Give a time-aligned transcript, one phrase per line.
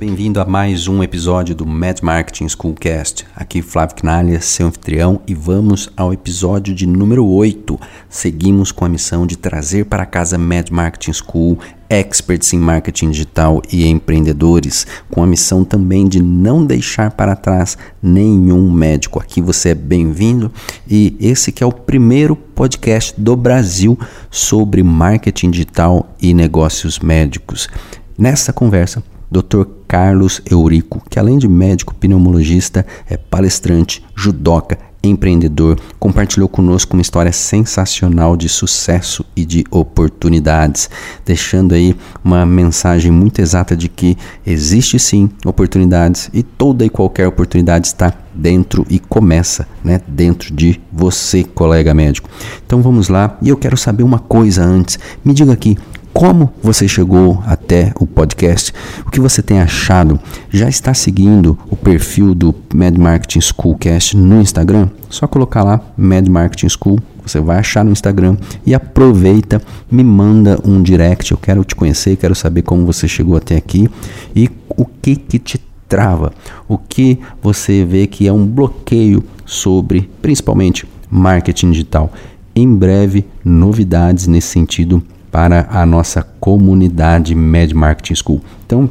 [0.00, 3.26] Bem-vindo a mais um episódio do Mad Marketing Schoolcast.
[3.36, 7.78] Aqui Flávio Knalha, seu anfitrião, e vamos ao episódio de número 8.
[8.08, 11.58] Seguimos com a missão de trazer para casa Mad Marketing School
[11.90, 17.76] experts em marketing digital e empreendedores, com a missão também de não deixar para trás
[18.02, 19.20] nenhum médico.
[19.20, 20.50] Aqui você é bem-vindo
[20.88, 23.98] e esse que é o primeiro podcast do Brasil
[24.30, 27.68] sobre marketing digital e negócios médicos.
[28.16, 29.79] Nessa conversa, Dr.
[29.90, 37.32] Carlos Eurico, que além de médico pneumologista, é palestrante, judoca, empreendedor, compartilhou conosco uma história
[37.32, 40.88] sensacional de sucesso e de oportunidades,
[41.24, 47.26] deixando aí uma mensagem muito exata de que existe sim oportunidades e toda e qualquer
[47.26, 52.30] oportunidade está dentro e começa, né, dentro de você, colega médico.
[52.64, 54.98] Então vamos lá, e eu quero saber uma coisa antes.
[55.24, 55.76] Me diga aqui,
[56.12, 58.72] como você chegou até o podcast,
[59.06, 60.18] o que você tem achado.
[60.50, 64.88] Já está seguindo o perfil do Mad Marketing Schoolcast no Instagram?
[65.08, 68.36] Só colocar lá Mad Marketing School, você vai achar no Instagram
[68.66, 71.32] e aproveita, me manda um direct.
[71.32, 73.88] Eu quero te conhecer, quero saber como você chegou até aqui
[74.34, 76.32] e o que que te trava,
[76.68, 82.12] o que você vê que é um bloqueio sobre, principalmente, marketing digital.
[82.54, 88.40] Em breve, novidades nesse sentido para a nossa comunidade Med Marketing School.
[88.66, 88.88] Então,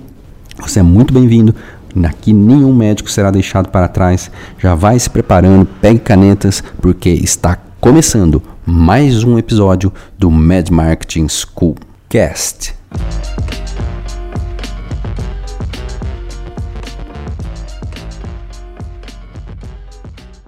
[0.57, 1.53] você é muito bem-vindo.
[2.03, 4.31] Aqui nenhum médico será deixado para trás.
[4.59, 11.27] Já vai se preparando, pegue canetas, porque está começando mais um episódio do Med Marketing
[11.27, 11.75] School
[12.07, 12.75] Cast.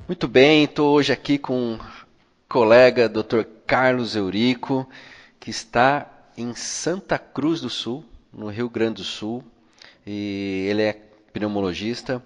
[0.08, 1.80] Muito bem, estou hoje aqui com o
[2.48, 3.44] colega Dr.
[3.66, 4.86] Carlos Eurico
[5.42, 6.08] que está
[6.38, 9.44] em Santa Cruz do Sul, no Rio Grande do Sul,
[10.06, 10.94] e ele é
[11.34, 12.24] pneumologista.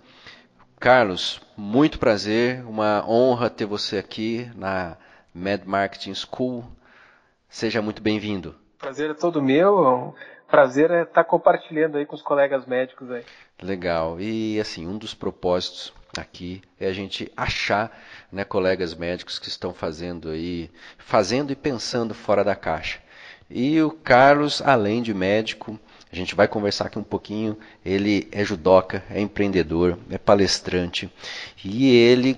[0.77, 4.97] Carlos, muito prazer, uma honra ter você aqui na
[5.33, 6.65] Med Marketing School.
[7.47, 8.53] Seja muito bem-vindo.
[8.77, 10.13] Prazer é todo meu.
[10.49, 13.23] Prazer é estar compartilhando aí com os colegas médicos aí.
[13.61, 14.19] Legal.
[14.19, 17.97] E assim, um dos propósitos aqui é a gente achar
[18.29, 23.04] né, colegas médicos que estão fazendo aí, fazendo e pensando fora da caixa.
[23.49, 25.79] E o Carlos, além de médico,
[26.11, 27.57] a gente vai conversar aqui um pouquinho.
[27.83, 31.09] Ele é judoca, é empreendedor, é palestrante
[31.63, 32.37] e ele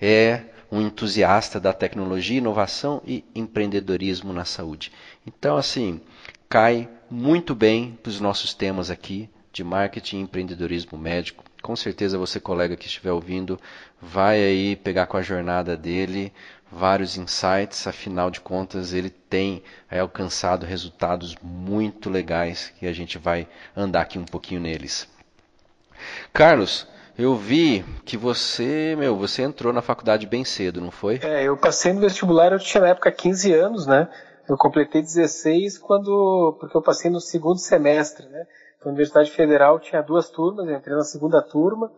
[0.00, 4.92] é um entusiasta da tecnologia, inovação e empreendedorismo na saúde.
[5.26, 6.00] Então, assim,
[6.48, 11.44] cai muito bem para os nossos temas aqui de marketing e empreendedorismo médico.
[11.62, 13.58] Com certeza você, colega que estiver ouvindo,
[14.02, 16.32] vai aí pegar com a jornada dele
[16.74, 23.16] vários insights, afinal de contas ele tem é, alcançado resultados muito legais que a gente
[23.16, 25.08] vai andar aqui um pouquinho neles.
[26.32, 26.86] Carlos,
[27.16, 31.20] eu vi que você, meu, você entrou na faculdade bem cedo, não foi?
[31.22, 34.08] É, eu passei no vestibular, eu tinha na época 15 anos, né?
[34.48, 38.44] Eu completei 16 quando, porque eu passei no segundo semestre, né?
[38.76, 41.90] Então, a Universidade Federal tinha duas turmas, eu entrei na segunda turma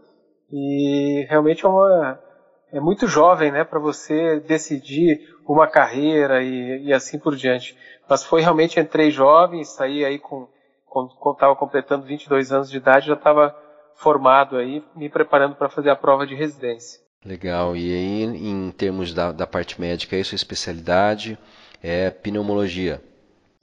[0.52, 2.20] e realmente é uma,
[2.72, 7.76] é muito jovem, né, para você decidir uma carreira e, e, assim por diante.
[8.08, 10.48] Mas foi realmente entrei jovem, saí aí com
[10.88, 13.54] quando estava completando 22 anos de idade, já estava
[13.96, 17.00] formado aí, me preparando para fazer a prova de residência.
[17.22, 17.76] Legal.
[17.76, 21.38] E aí, em termos da, da parte médica, é sua especialidade
[21.82, 23.00] é pneumologia?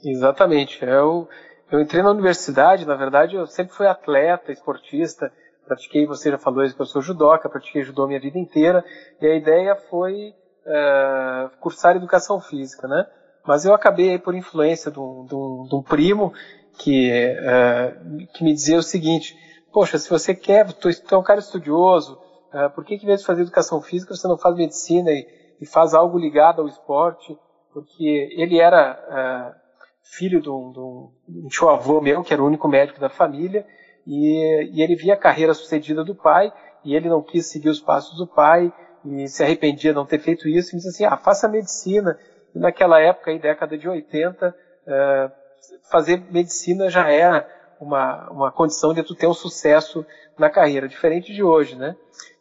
[0.03, 0.83] Exatamente.
[0.83, 1.27] Eu,
[1.71, 5.31] eu entrei na universidade, na verdade, eu sempre fui atleta, esportista,
[5.65, 8.83] pratiquei, você já falou isso, que eu sou judoca, pratiquei judô minha vida inteira,
[9.21, 10.33] e a ideia foi
[10.65, 13.06] é, cursar educação física, né?
[13.45, 16.33] Mas eu acabei por influência de um, de um, de um primo
[16.77, 17.98] que, é,
[18.33, 19.38] que me dizia o seguinte,
[19.71, 22.19] poxa, se você quer, tu, tu é um cara estudioso,
[22.54, 25.27] é, por que, que em vez de fazer educação física você não faz medicina e,
[25.59, 27.38] e faz algo ligado ao esporte?
[27.74, 29.59] Porque ele era
[30.04, 33.00] filho de um, de um, de um tio avô meu, que era o único médico
[33.00, 33.66] da família,
[34.05, 36.51] e, e ele via a carreira sucedida do pai
[36.83, 38.71] e ele não quis seguir os passos do pai
[39.05, 42.17] e se arrependia de não ter feito isso e disse assim, ah, faça medicina.
[42.53, 44.53] E naquela época, aí, década de 80, uh,
[44.88, 45.31] eh,
[45.89, 47.47] fazer medicina já era
[47.79, 50.06] uma, uma condição de tu ter um sucesso
[50.38, 51.95] na carreira, diferente de hoje, né?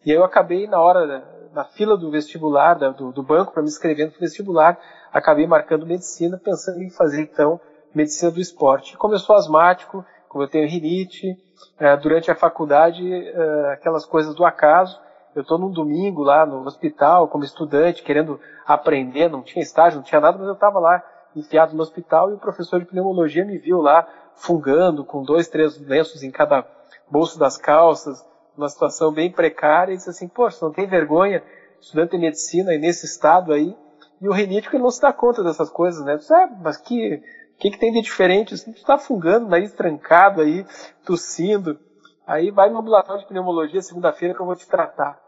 [0.05, 3.69] E aí eu acabei na hora, na fila do vestibular, do, do banco para me
[3.69, 4.79] inscrever no vestibular,
[5.13, 7.61] acabei marcando medicina, pensando em fazer então
[7.95, 8.97] medicina do esporte.
[8.97, 11.31] E sou asmático, como eu tenho rinite,
[11.79, 14.99] uh, durante a faculdade, uh, aquelas coisas do acaso,
[15.37, 20.05] eu estou num domingo lá no hospital, como estudante, querendo aprender, não tinha estágio, não
[20.05, 21.05] tinha nada, mas eu estava lá
[21.37, 25.79] enfiado no hospital e o professor de pneumologia me viu lá fungando com dois, três
[25.79, 26.67] lenços em cada
[27.11, 28.25] bolso das calças,
[28.57, 31.43] uma situação bem precária, e disse assim, poxa, não tem vergonha,
[31.79, 33.77] estudante de medicina e nesse estado aí,
[34.19, 36.17] e o rinítico ele não se dá conta dessas coisas, né?
[36.17, 37.23] Disse, é, mas que,
[37.59, 38.57] que, que tem de diferente?
[38.57, 40.65] Você está fungando, nariz trancado aí,
[41.05, 41.79] tossindo.
[42.27, 45.21] Aí vai no ambulatório de pneumologia segunda-feira que eu vou te tratar.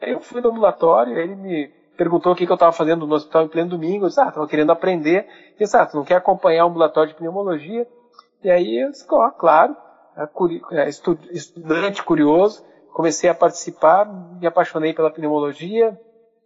[0.00, 3.14] Aí eu fui no ambulatório, ele me perguntou o que, que eu estava fazendo no
[3.14, 4.04] hospital em pleno domingo.
[4.04, 5.26] Eu disse, ah, estava querendo aprender.
[5.54, 7.86] E disse, ah, tu não quer acompanhar o ambulatório de pneumologia?
[8.42, 9.76] E aí eu disse, ó, oh, claro,
[10.16, 15.98] é, é estudante curioso, comecei a participar, me apaixonei pela pneumologia,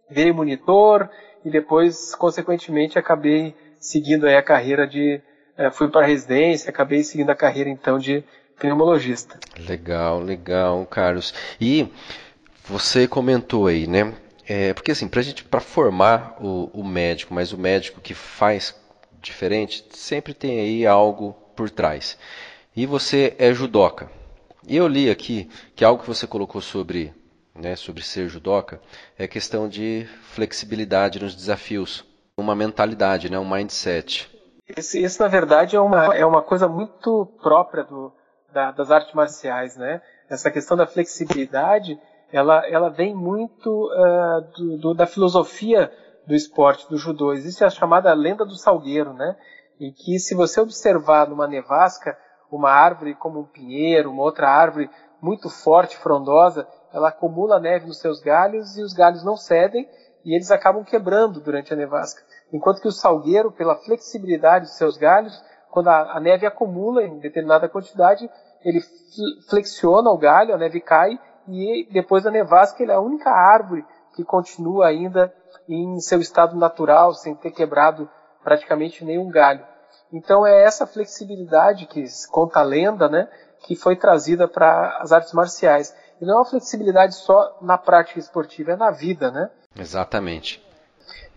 [0.09, 1.09] virei monitor
[1.43, 5.21] e depois, consequentemente, acabei seguindo a carreira de,
[5.57, 8.23] é, fui para residência, acabei seguindo a carreira então de
[8.59, 9.39] pneumologista.
[9.57, 11.33] Legal, legal, Carlos.
[11.59, 11.87] E
[12.65, 14.13] você comentou aí, né?
[14.47, 18.75] É, porque assim, para gente, para formar o, o, médico, mas o médico que faz
[19.21, 22.17] diferente, sempre tem aí algo por trás.
[22.75, 24.09] E você é judoca.
[24.65, 27.13] E eu li aqui que algo que você colocou sobre,
[27.53, 28.79] né, sobre ser judoca
[29.17, 32.05] é questão de flexibilidade nos desafios,
[32.37, 34.29] uma mentalidade, né, um mindset.
[34.77, 38.13] Isso, na verdade é uma, é uma coisa muito própria do,
[38.53, 40.01] da, das artes marciais, né?
[40.29, 41.99] Essa questão da flexibilidade
[42.31, 45.91] ela, ela vem muito uh, do, do, da filosofia
[46.27, 47.33] do esporte, do judô.
[47.33, 49.35] Existe a chamada lenda do salgueiro, né?
[49.79, 52.17] E que se você observar numa nevasca
[52.51, 54.89] uma árvore como um pinheiro, uma outra árvore
[55.21, 59.87] muito forte, frondosa, ela acumula neve nos seus galhos e os galhos não cedem
[60.23, 62.21] e eles acabam quebrando durante a nevasca.
[62.51, 65.33] Enquanto que o salgueiro, pela flexibilidade dos seus galhos,
[65.69, 68.29] quando a, a neve acumula em determinada quantidade,
[68.63, 68.81] ele
[69.49, 73.85] flexiona o galho, a neve cai e depois da nevasca ele é a única árvore
[74.15, 75.33] que continua ainda
[75.69, 78.09] em seu estado natural, sem ter quebrado
[78.43, 79.65] praticamente nenhum galho.
[80.11, 83.29] Então é essa flexibilidade que conta a lenda, né,
[83.65, 85.95] que foi trazida para as artes marciais.
[86.19, 89.51] E não é uma flexibilidade só na prática esportiva, é na vida, né?
[89.79, 90.63] Exatamente.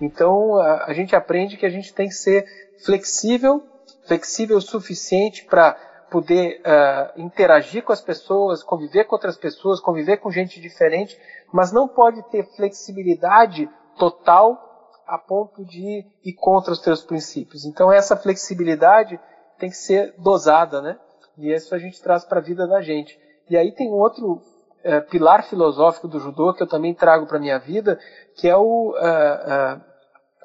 [0.00, 2.44] Então a, a gente aprende que a gente tem que ser
[2.84, 3.62] flexível,
[4.06, 5.76] flexível o suficiente para
[6.10, 11.18] poder uh, interagir com as pessoas, conviver com outras pessoas, conviver com gente diferente,
[11.52, 14.66] mas não pode ter flexibilidade total
[15.06, 17.64] a ponto de ir contra os teus princípios.
[17.64, 19.20] Então essa flexibilidade
[19.58, 20.98] tem que ser dosada, né?
[21.36, 23.18] E isso a gente traz para a vida da gente.
[23.48, 24.40] E aí tem um outro
[24.84, 27.98] uh, pilar filosófico do judô que eu também trago para minha vida,
[28.34, 29.80] que é o uh,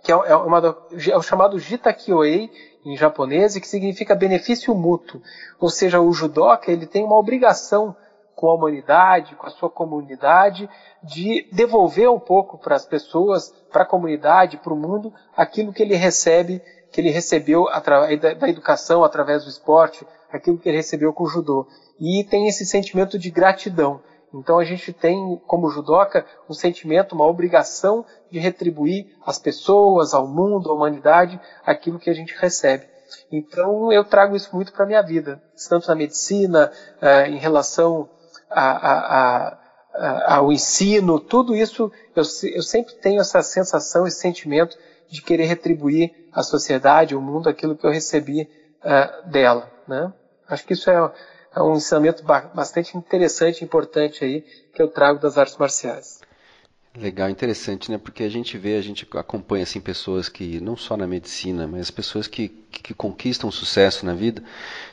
[0.05, 2.51] que é, é, uma, é o chamado Jita Kyoei,
[2.85, 5.19] em japonês, e que significa benefício mútuo.
[5.59, 7.95] Ou seja, o judoka ele tem uma obrigação
[8.35, 10.69] com a humanidade, com a sua comunidade,
[11.01, 15.81] de devolver um pouco para as pessoas, para a comunidade, para o mundo, aquilo que
[15.81, 16.61] ele recebe,
[16.91, 21.29] que ele recebeu através da educação, através do esporte, aquilo que ele recebeu com o
[21.29, 21.65] judô.
[21.99, 24.01] E tem esse sentimento de gratidão.
[24.35, 30.27] Então a gente tem, como judoca, um sentimento, uma obrigação de retribuir às pessoas, ao
[30.27, 32.85] mundo, à humanidade, aquilo que a gente recebe.
[33.31, 38.09] Então eu trago isso muito para a minha vida, tanto na medicina, eh, em relação
[38.49, 39.57] a, a,
[39.93, 42.23] a, ao ensino, tudo isso eu,
[42.53, 44.77] eu sempre tenho essa sensação, esse sentimento
[45.07, 48.49] de querer retribuir à sociedade, ao mundo, aquilo que eu recebi
[48.81, 49.71] uh, dela.
[49.87, 50.11] Né?
[50.47, 51.11] Acho que isso é,
[51.55, 54.43] é um ensinamento bastante interessante e importante aí
[54.73, 56.19] que eu trago das artes marciais.
[56.97, 57.97] Legal, interessante, né?
[57.97, 61.91] Porque a gente vê, a gente acompanha assim pessoas que não só na medicina, mas
[61.91, 64.41] pessoas que, que, conquistam sucesso na vida.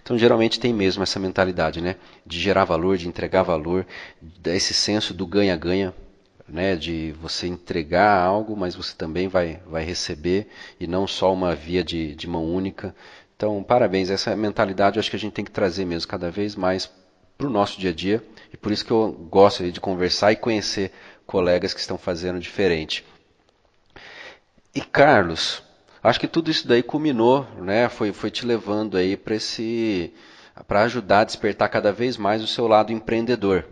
[0.03, 1.95] Então, geralmente tem mesmo essa mentalidade, né?
[2.27, 3.87] De gerar valor, de entregar valor,
[4.47, 5.95] esse senso do ganha-ganha,
[6.49, 6.75] né?
[6.75, 10.49] De você entregar algo, mas você também vai vai receber
[10.81, 12.93] e não só uma via de, de mão única.
[13.43, 14.09] Então, parabéns.
[14.09, 16.89] Essa mentalidade eu acho que a gente tem que trazer mesmo cada vez mais
[17.37, 18.23] para o nosso dia a dia.
[18.53, 20.93] E por isso que eu gosto de conversar e conhecer
[21.27, 23.05] colegas que estão fazendo diferente.
[24.73, 25.61] E Carlos,
[26.05, 27.89] acho que tudo isso daí culminou, né?
[27.89, 30.15] Foi, foi te levando aí para esse
[30.69, 33.67] para ajudar a despertar cada vez mais o seu lado empreendedor.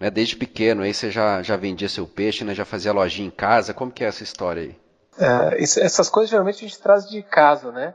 [0.00, 0.10] Né?
[0.10, 2.56] Desde pequeno, aí você já, já vendia seu peixe, né?
[2.56, 3.72] já fazia lojinha em casa.
[3.72, 4.76] Como que é essa história aí?
[5.16, 7.94] É, essas coisas geralmente a gente traz de casa, né?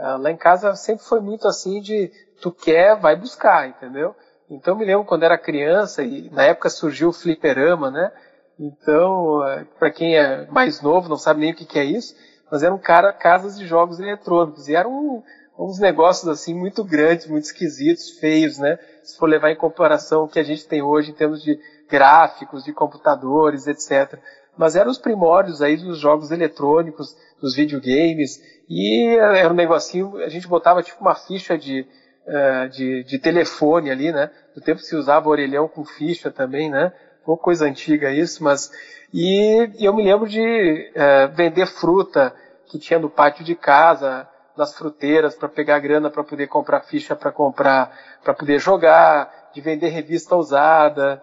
[0.00, 4.16] É, lá em casa sempre foi muito assim de tu quer, vai buscar, entendeu?
[4.50, 8.10] Então me lembro quando era criança e na época surgiu o fliperama, né?
[8.58, 12.14] Então, é, para quem é mais novo, não sabe nem o que, que é isso,
[12.50, 15.22] mas eram cara, casas de jogos eletrônicos e eram
[15.58, 18.78] uns negócios assim muito grandes, muito esquisitos, feios, né?
[19.02, 22.64] Se for levar em comparação o que a gente tem hoje em termos de gráficos,
[22.64, 24.18] de computadores, etc.
[24.56, 30.28] Mas eram os primórdios aí dos jogos eletrônicos, dos videogames, e era um negocinho, a
[30.28, 31.86] gente botava tipo uma ficha de,
[32.26, 34.30] uh, de, de, telefone ali, né?
[34.54, 36.92] Do tempo se usava orelhão com ficha também, né?
[37.26, 38.70] Uma coisa antiga isso, mas...
[39.12, 42.32] E, e eu me lembro de uh, vender fruta
[42.66, 47.16] que tinha no pátio de casa, nas fruteiras para pegar grana para poder comprar ficha
[47.16, 47.90] para comprar,
[48.22, 51.22] para poder jogar, de vender revista usada.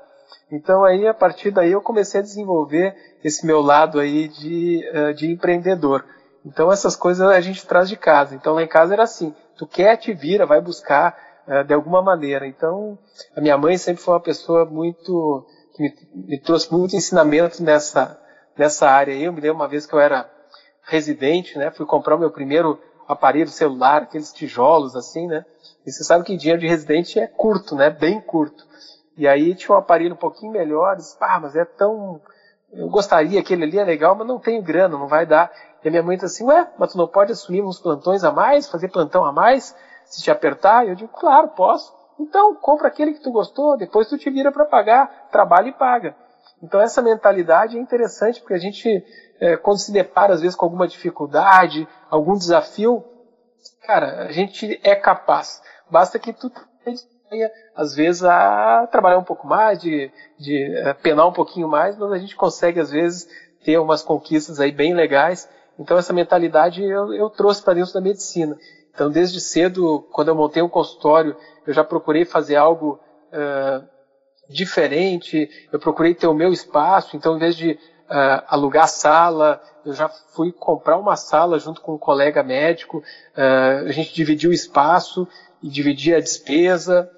[0.52, 5.14] Então aí a partir daí eu comecei a desenvolver esse meu lado aí de, uh,
[5.14, 6.06] de empreendedor.
[6.46, 8.36] Então essas coisas a gente traz de casa.
[8.36, 11.18] Então lá em casa era assim, tu quer te vira, vai buscar
[11.48, 12.48] uh, de alguma maneira.
[12.48, 12.98] Então
[13.36, 15.94] a minha mãe sempre foi uma pessoa muito que me,
[16.28, 18.20] me trouxe muito ensinamento nessa
[18.58, 19.14] nessa área.
[19.14, 20.30] Eu me lembro uma vez que eu era
[20.84, 21.70] residente, né?
[21.72, 25.46] Fui comprar o meu primeiro aparelho celular, aqueles tijolos assim, né?
[25.86, 27.90] E você sabe que dinheiro de residente é curto, né?
[27.90, 28.66] Bem curto.
[29.18, 32.22] E aí tinha um aparelho um pouquinho melhor, disse, mas é tão.
[32.72, 35.52] Eu gostaria, aquele ali é legal, mas não tenho grana, não vai dar.
[35.84, 38.32] E a minha mãe disse assim, ué, mas tu não pode assumir uns plantões a
[38.32, 40.86] mais, fazer plantão a mais, se te apertar?
[40.86, 41.96] E eu digo, claro, posso.
[42.20, 46.16] Então, compra aquele que tu gostou, depois tu te vira para pagar, trabalha e paga.
[46.62, 49.06] Então essa mentalidade é interessante porque a gente
[49.40, 53.04] é, quando se depara às vezes com alguma dificuldade, algum desafio,
[53.86, 55.62] cara, a gente é capaz.
[55.90, 56.52] Basta que tu
[57.76, 62.12] às vezes, a trabalhar um pouco mais, de, de uh, penar um pouquinho mais, mas
[62.12, 63.28] a gente consegue, às vezes,
[63.64, 65.50] ter umas conquistas aí bem legais.
[65.80, 68.58] Então, essa mentalidade eu, eu trouxe para dentro da medicina.
[68.94, 73.00] Então, desde cedo, quando eu montei um consultório, eu já procurei fazer algo
[73.32, 73.86] uh,
[74.50, 77.16] diferente, eu procurei ter o meu espaço.
[77.16, 81.94] Então, em vez de uh, alugar sala, eu já fui comprar uma sala junto com
[81.96, 85.28] um colega médico, uh, a gente dividiu o espaço
[85.62, 87.10] e dividia a despesa,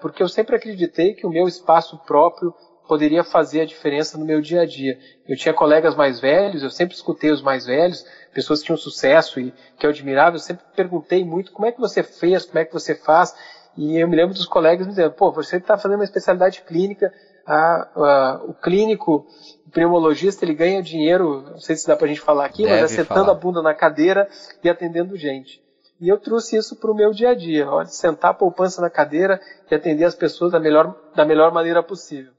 [0.00, 2.54] porque eu sempre acreditei que o meu espaço próprio
[2.86, 4.98] poderia fazer a diferença no meu dia a dia.
[5.26, 9.40] Eu tinha colegas mais velhos, eu sempre escutei os mais velhos, pessoas que tinham sucesso
[9.40, 12.64] e que eu admirava, eu sempre perguntei muito como é que você fez, como é
[12.64, 13.34] que você faz,
[13.76, 17.12] e eu me lembro dos colegas me dizendo, pô, você está fazendo uma especialidade clínica,
[17.46, 19.26] a, a, o clínico,
[19.66, 22.92] o pneumologista, ele ganha dinheiro, não sei se dá pra gente falar aqui, Deve mas
[22.92, 23.32] acertando falar.
[23.32, 24.28] a bunda na cadeira
[24.62, 25.62] e atendendo gente.
[26.02, 28.82] E eu trouxe isso para o meu dia a dia, ó, de sentar a poupança
[28.82, 29.40] na cadeira
[29.70, 32.32] e atender as pessoas da melhor, da melhor maneira possível.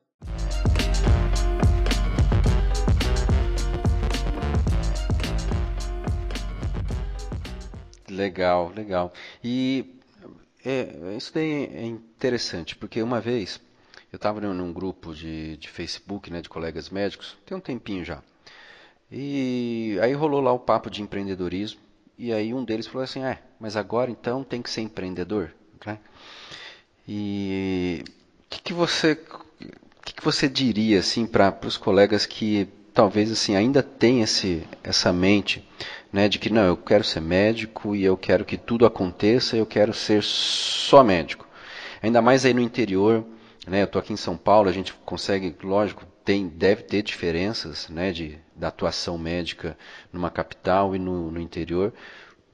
[8.09, 9.13] Legal, legal.
[9.41, 9.97] E
[10.65, 13.61] é, isso daí é interessante, porque uma vez
[14.11, 18.21] eu estava num grupo de, de Facebook, né, de colegas médicos, tem um tempinho já.
[19.09, 21.79] E aí rolou lá o papo de empreendedorismo.
[22.15, 25.49] E aí um deles falou assim, é, mas agora então tem que ser empreendedor,
[25.85, 25.97] né?
[27.07, 29.15] E o que, que você
[30.03, 35.13] que, que você diria assim para os colegas que talvez assim ainda têm esse, essa
[35.13, 35.65] mente
[36.11, 39.65] né, de que não, eu quero ser médico e eu quero que tudo aconteça, eu
[39.65, 41.47] quero ser só médico.
[42.01, 43.23] Ainda mais aí no interior,
[43.65, 43.81] né?
[43.81, 48.11] Eu estou aqui em São Paulo, a gente consegue, lógico, tem, deve ter diferenças né,
[48.11, 49.77] de, da atuação médica
[50.11, 51.93] numa capital e no, no interior.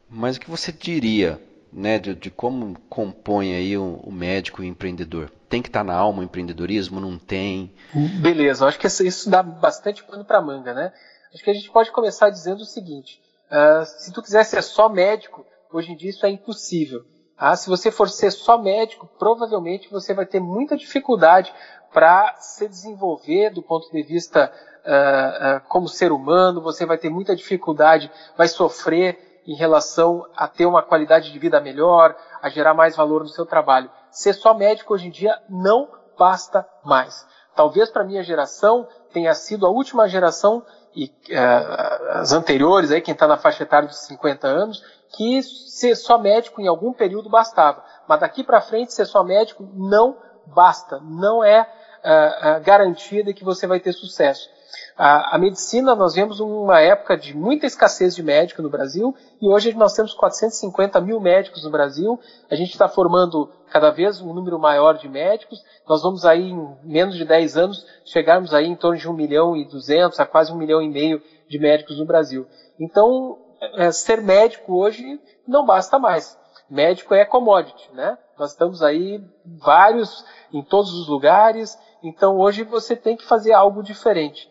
[0.10, 1.40] Mas o que você diria
[1.72, 5.32] né, de, de como compõe aí o, o, médico e o empreendedor?
[5.48, 7.00] Tem que estar tá na alma o empreendedorismo?
[7.00, 7.74] Não tem?
[8.22, 10.92] Beleza, acho que isso dá bastante pano para manga, né?
[11.34, 14.90] Acho que a gente pode começar dizendo o seguinte: uh, se tu quiser ser só
[14.90, 17.06] médico, hoje em dia isso é impossível.
[17.38, 21.54] Ah, se você for ser só médico, provavelmente você vai ter muita dificuldade
[21.94, 24.52] para se desenvolver do ponto de vista
[24.86, 30.48] uh, uh, como ser humano, você vai ter muita dificuldade, vai sofrer em relação a
[30.48, 33.90] ter uma qualidade de vida melhor, a gerar mais valor no seu trabalho.
[34.12, 37.26] Ser só médico hoje em dia não basta mais.
[37.56, 40.64] Talvez para minha geração tenha sido a última geração
[40.96, 44.84] e uh, as anteriores, aí quem está na faixa etária de 50 anos,
[45.18, 47.84] que ser só médico em algum período bastava.
[48.08, 50.16] Mas daqui para frente ser só médico não
[50.46, 54.48] basta, não é uh, garantia de que você vai ter sucesso.
[54.98, 59.48] A, a, medicina, nós vemos uma época de muita escassez de médico no Brasil e
[59.48, 62.20] hoje nós temos 450 mil médicos no Brasil.
[62.50, 65.64] A gente está formando cada vez um número maior de médicos.
[65.88, 69.56] Nós vamos aí, em menos de 10 anos, chegarmos aí em torno de 1 milhão
[69.56, 72.46] e 200 a quase 1 milhão e meio de médicos no Brasil.
[72.80, 73.38] Então,
[73.76, 76.38] é, ser médico hoje não basta mais.
[76.70, 78.18] Médico é commodity, né?
[78.38, 80.24] Nós estamos aí vários
[80.54, 84.50] em todos os lugares, então hoje você tem que fazer algo diferente.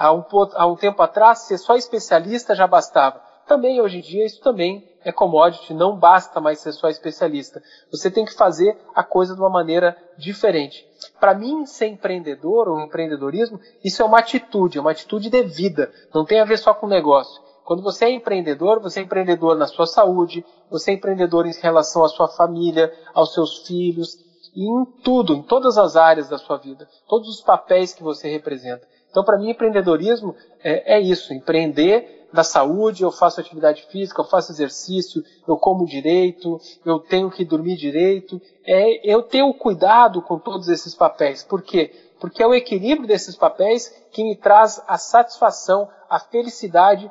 [0.00, 3.20] Há um, há um tempo atrás, ser só especialista já bastava.
[3.46, 7.62] Também hoje em dia isso também é commodity, não basta mais ser só especialista.
[7.92, 10.88] Você tem que fazer a coisa de uma maneira diferente.
[11.20, 15.92] Para mim, ser empreendedor ou empreendedorismo, isso é uma atitude, é uma atitude de vida.
[16.14, 17.38] Não tem a ver só com negócio.
[17.62, 22.02] Quando você é empreendedor, você é empreendedor na sua saúde, você é empreendedor em relação
[22.02, 24.16] à sua família, aos seus filhos,
[24.56, 28.30] e em tudo, em todas as áreas da sua vida, todos os papéis que você
[28.30, 28.88] representa.
[29.10, 34.26] Então, para mim, empreendedorismo é, é, isso: empreender na saúde, eu faço atividade física, eu
[34.26, 38.40] faço exercício, eu como direito, eu tenho que dormir direito.
[38.64, 41.42] É eu ter o cuidado com todos esses papéis.
[41.42, 41.92] Por quê?
[42.20, 47.10] Porque é o equilíbrio desses papéis que me traz a satisfação, a felicidade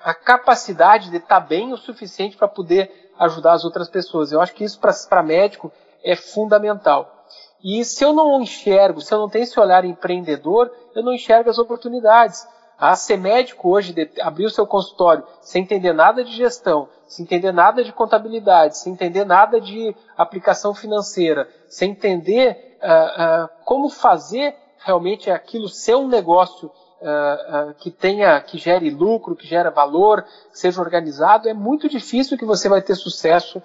[0.00, 4.30] a capacidade de estar bem o suficiente para poder ajudar as outras pessoas.
[4.30, 7.17] Eu acho que isso para médico é fundamental.
[7.62, 11.50] E se eu não enxergo, se eu não tenho esse olhar empreendedor, eu não enxergo
[11.50, 12.46] as oportunidades.
[12.78, 17.50] A ser médico hoje, abrir o seu consultório sem entender nada de gestão, sem entender
[17.50, 24.54] nada de contabilidade, sem entender nada de aplicação financeira, sem entender uh, uh, como fazer
[24.78, 30.22] realmente aquilo ser um negócio uh, que tenha, que gere lucro, que gere valor,
[30.52, 33.60] que seja organizado, é muito difícil que você vai ter sucesso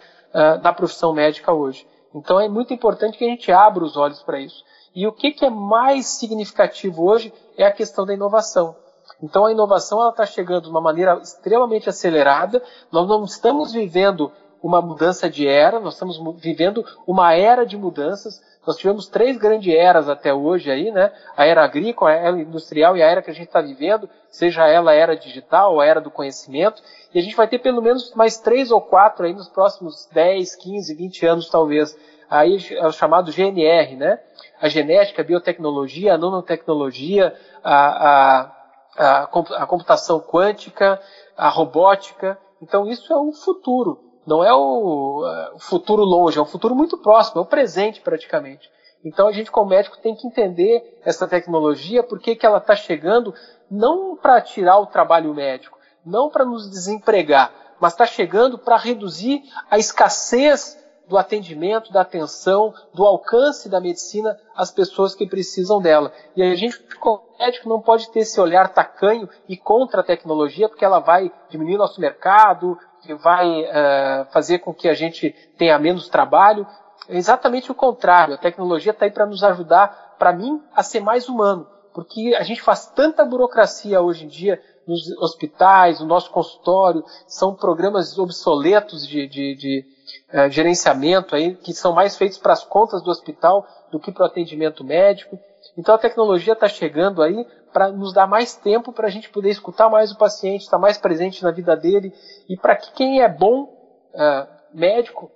[0.63, 1.87] na profissão médica hoje.
[2.13, 4.63] Então é muito importante que a gente abra os olhos para isso.
[4.95, 8.75] E o que, que, é mais significativo hoje é a questão da inovação.
[9.21, 12.61] Então a inovação está chegando de uma maneira extremamente acelerada.
[12.91, 14.31] Nós não estamos vivendo
[14.63, 18.41] uma mudança de era, nós estamos vivendo uma era de mudanças.
[18.65, 21.11] Nós tivemos três grandes eras até hoje aí, né?
[21.35, 24.65] A era agrícola, a era industrial e a era que a gente está vivendo, seja
[24.65, 26.81] ela a era digital ou a era do conhecimento.
[27.13, 30.55] E a gente vai ter pelo menos mais três ou quatro aí nos próximos 10,
[30.55, 31.97] 15, 20 anos talvez.
[32.29, 34.17] Aí é o chamado GNR, né?
[34.61, 38.51] A genética, a biotecnologia, a nanotecnologia, a, a,
[38.97, 39.23] a,
[39.57, 41.01] a computação quântica,
[41.35, 42.39] a robótica.
[42.61, 46.75] Então isso é o futuro não é o, é, o futuro longe, é um futuro
[46.75, 48.69] muito próximo, é o presente praticamente.
[49.03, 53.33] Então a gente, como médico, tem que entender essa tecnologia, porque que ela está chegando,
[53.69, 59.43] não para tirar o trabalho médico, não para nos desempregar, mas está chegando para reduzir
[59.69, 66.13] a escassez do atendimento, da atenção, do alcance da medicina às pessoas que precisam dela.
[66.35, 70.69] E a gente, como médico, não pode ter esse olhar tacanho e contra a tecnologia,
[70.69, 75.77] porque ela vai diminuir nosso mercado, que vai uh, fazer com que a gente tenha
[75.77, 76.65] menos trabalho.
[77.07, 78.35] É exatamente o contrário.
[78.35, 81.67] A tecnologia está aí para nos ajudar, para mim, a ser mais humano.
[81.93, 87.55] Porque a gente faz tanta burocracia hoje em dia nos hospitais, no nosso consultório, são
[87.55, 89.85] programas obsoletos de, de, de
[90.33, 94.23] uh, gerenciamento aí, que são mais feitos para as contas do hospital do que para
[94.23, 95.39] o atendimento médico.
[95.77, 99.49] Então a tecnologia está chegando aí para nos dar mais tempo para a gente poder
[99.49, 102.13] escutar mais o paciente, estar mais presente na vida dele
[102.47, 105.31] e para que quem é bom uh, médico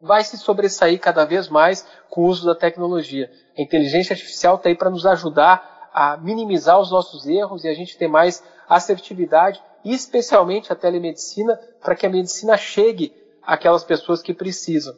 [0.00, 3.30] vai se sobressair cada vez mais com o uso da tecnologia.
[3.56, 7.74] A inteligência artificial está aí para nos ajudar a minimizar os nossos erros e a
[7.74, 13.14] gente ter mais assertividade, e especialmente a telemedicina, para que a medicina chegue
[13.46, 14.94] àquelas pessoas que precisam.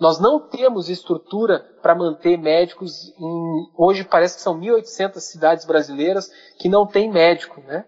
[0.00, 6.30] Nós não temos estrutura para manter médicos em, hoje parece que são 1.800 cidades brasileiras
[6.58, 7.84] que não tem médico, né?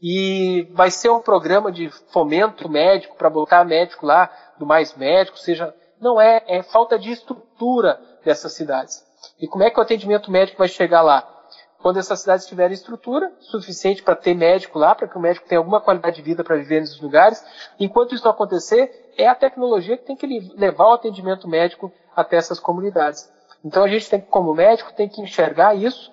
[0.00, 5.38] E vai ser um programa de fomento médico para botar médico lá, do mais médico,
[5.38, 9.04] seja, não é, é falta de estrutura dessas cidades.
[9.40, 11.37] E como é que o atendimento médico vai chegar lá?
[11.80, 15.60] Quando essas cidades tiverem estrutura suficiente para ter médico lá, para que o médico tenha
[15.60, 17.44] alguma qualidade de vida para viver nesses lugares.
[17.78, 22.36] Enquanto isso não acontecer, é a tecnologia que tem que levar o atendimento médico até
[22.36, 23.30] essas comunidades.
[23.64, 26.12] Então a gente tem como médico tem que enxergar isso,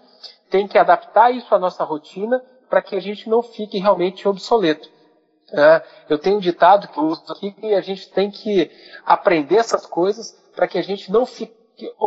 [0.50, 4.90] tem que adaptar isso à nossa rotina para que a gente não fique realmente obsoleto.
[5.52, 8.72] É, eu tenho um ditado que eu uso aqui que a gente tem que
[9.06, 11.55] aprender essas coisas para que a gente não fique,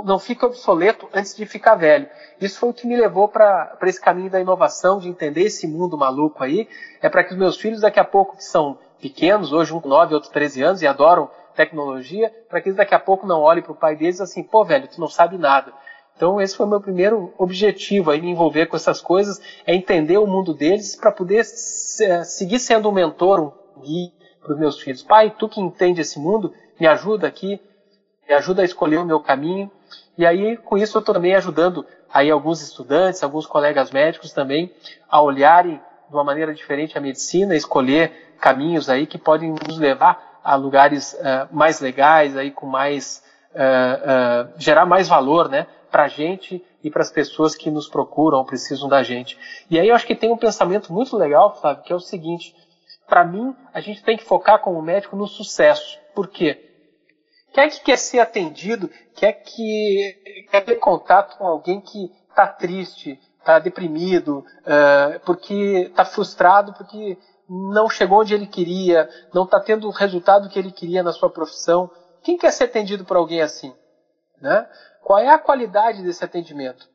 [0.04, 2.09] não fique obsoleto antes de ficar velho.
[2.40, 5.96] Isso foi o que me levou para esse caminho da inovação, de entender esse mundo
[5.96, 6.68] maluco aí.
[7.02, 9.88] É para que os meus filhos, daqui a pouco, que são pequenos, hoje um com
[9.88, 13.62] 9, outros 13 anos, e adoram tecnologia, para que eles daqui a pouco não olhem
[13.62, 15.72] para o pai deles assim, pô, velho, tu não sabe nada.
[16.16, 20.26] Então esse foi meu primeiro objetivo, aí me envolver com essas coisas, é entender o
[20.26, 23.40] mundo deles para poder seguir sendo um mentor,
[23.76, 25.02] um guia para os meus filhos.
[25.02, 27.61] Pai, tu que entende esse mundo, me ajuda aqui,
[28.28, 29.70] me ajuda a escolher o meu caminho.
[30.16, 34.72] E aí com isso eu estou também ajudando aí alguns estudantes, alguns colegas médicos também
[35.08, 40.40] a olharem de uma maneira diferente a medicina, escolher caminhos aí que podem nos levar
[40.42, 45.66] a lugares uh, mais legais, aí com mais uh, uh, gerar mais valor, né?
[45.90, 49.38] para a gente e para as pessoas que nos procuram, precisam da gente.
[49.70, 52.54] E aí eu acho que tem um pensamento muito legal, Flávio, que é o seguinte:
[53.06, 55.98] para mim, a gente tem que focar como médico no sucesso.
[56.14, 56.67] Por quê?
[57.52, 63.18] Quer que quer ser atendido, quer que quer ter contato com alguém que está triste,
[63.38, 69.88] está deprimido, uh, porque está frustrado, porque não chegou onde ele queria, não está tendo
[69.88, 71.90] o resultado que ele queria na sua profissão.
[72.22, 73.74] Quem quer ser atendido por alguém assim?
[74.40, 74.68] Né?
[75.02, 76.87] Qual é a qualidade desse atendimento?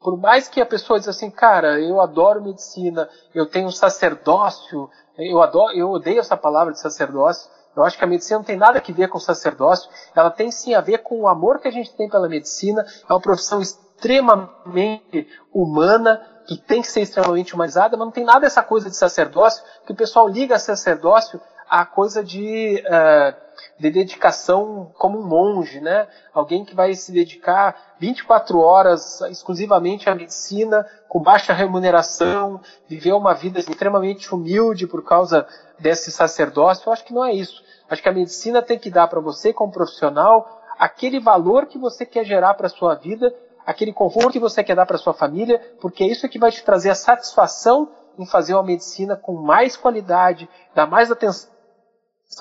[0.00, 4.88] Por mais que a pessoa diz assim, cara, eu adoro medicina, eu tenho sacerdócio,
[5.18, 7.50] eu adoro, eu odeio essa palavra de sacerdócio.
[7.76, 9.90] Eu acho que a medicina não tem nada a ver com sacerdócio.
[10.14, 12.84] Ela tem sim a ver com o amor que a gente tem pela medicina.
[13.08, 18.46] É uma profissão extremamente humana, que tem que ser extremamente humanizada, mas não tem nada
[18.46, 23.46] essa coisa de sacerdócio, que o pessoal liga sacerdócio a coisa de uh,
[23.78, 26.08] de dedicação como um monge, né?
[26.32, 33.34] Alguém que vai se dedicar 24 horas exclusivamente à medicina, com baixa remuneração, viver uma
[33.34, 35.46] vida extremamente humilde por causa
[35.78, 36.88] desse sacerdócio.
[36.88, 37.62] Eu acho que não é isso.
[37.88, 42.04] Acho que a medicina tem que dar para você, como profissional, aquele valor que você
[42.04, 45.60] quer gerar para a sua vida, aquele conforto que você quer dar para sua família,
[45.80, 49.76] porque é isso que vai te trazer a satisfação em fazer uma medicina com mais
[49.76, 51.50] qualidade, dar mais atenção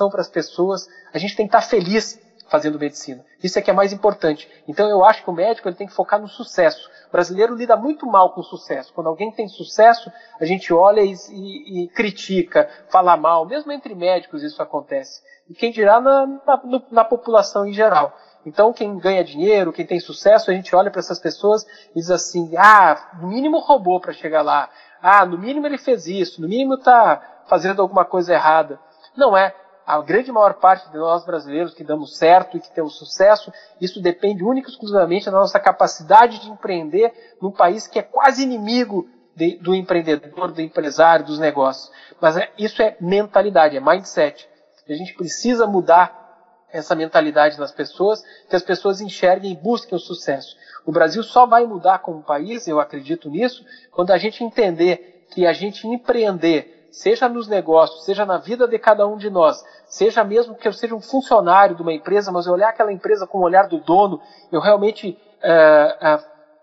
[0.09, 0.87] para as pessoas.
[1.13, 3.23] A gente tem que estar feliz fazendo medicina.
[3.43, 4.49] Isso é que é mais importante.
[4.67, 6.89] Então eu acho que o médico ele tem que focar no sucesso.
[7.07, 8.93] O brasileiro lida muito mal com o sucesso.
[8.93, 13.45] Quando alguém tem sucesso, a gente olha e, e, e critica, fala mal.
[13.45, 15.21] Mesmo entre médicos isso acontece.
[15.49, 18.15] E quem dirá na, na, na população em geral.
[18.45, 22.11] Então, quem ganha dinheiro, quem tem sucesso, a gente olha para essas pessoas e diz
[22.11, 24.69] assim: ah, no mínimo roubou para chegar lá.
[25.01, 26.41] Ah, no mínimo ele fez isso.
[26.41, 28.79] No mínimo está fazendo alguma coisa errada.
[29.15, 29.53] Não é
[29.85, 34.01] a grande maior parte de nós brasileiros que damos certo e que temos sucesso, isso
[34.01, 39.07] depende única e exclusivamente da nossa capacidade de empreender num país que é quase inimigo
[39.35, 41.91] de, do empreendedor, do empresário, dos negócios.
[42.19, 44.49] Mas é, isso é mentalidade, é mindset.
[44.87, 46.25] A gente precisa mudar
[46.71, 50.55] essa mentalidade nas pessoas, que as pessoas enxerguem e busquem o sucesso.
[50.85, 55.45] O Brasil só vai mudar como país, eu acredito nisso, quando a gente entender que
[55.45, 60.23] a gente empreender, seja nos negócios, seja na vida de cada um de nós, seja
[60.23, 63.39] mesmo que eu seja um funcionário de uma empresa, mas eu olhar aquela empresa com
[63.39, 66.19] o olhar do dono, eu realmente é, é,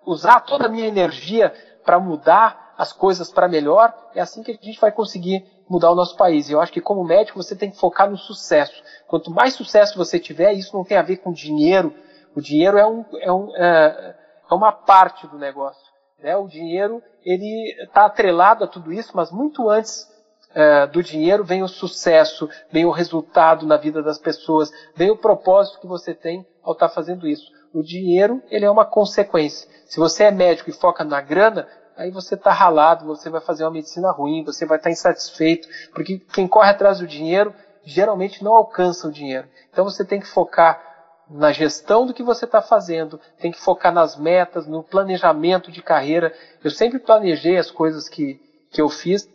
[0.07, 1.53] usar toda a minha energia
[1.85, 5.95] para mudar as coisas para melhor, é assim que a gente vai conseguir mudar o
[5.95, 6.49] nosso país.
[6.49, 8.83] E eu acho que como médico você tem que focar no sucesso.
[9.07, 11.95] Quanto mais sucesso você tiver, isso não tem a ver com dinheiro.
[12.35, 14.16] O dinheiro é, um, é, um, é,
[14.51, 15.92] é uma parte do negócio.
[16.18, 16.35] Né?
[16.37, 20.11] O dinheiro ele está atrelado a tudo isso, mas muito antes
[20.55, 25.17] é, do dinheiro vem o sucesso, vem o resultado na vida das pessoas, vem o
[25.17, 27.51] propósito que você tem ao estar tá fazendo isso.
[27.73, 29.69] O dinheiro, ele é uma consequência.
[29.87, 33.65] Se você é médico e foca na grana, aí você está ralado, você vai fazer
[33.65, 38.45] uma medicina ruim, você vai estar tá insatisfeito, porque quem corre atrás do dinheiro geralmente
[38.45, 39.49] não alcança o dinheiro.
[39.71, 40.81] Então você tem que focar
[41.31, 45.83] na gestão do que você está fazendo, tem que focar nas metas, no planejamento de
[45.83, 46.33] carreira.
[46.62, 49.27] Eu sempre planejei as coisas que, que eu fiz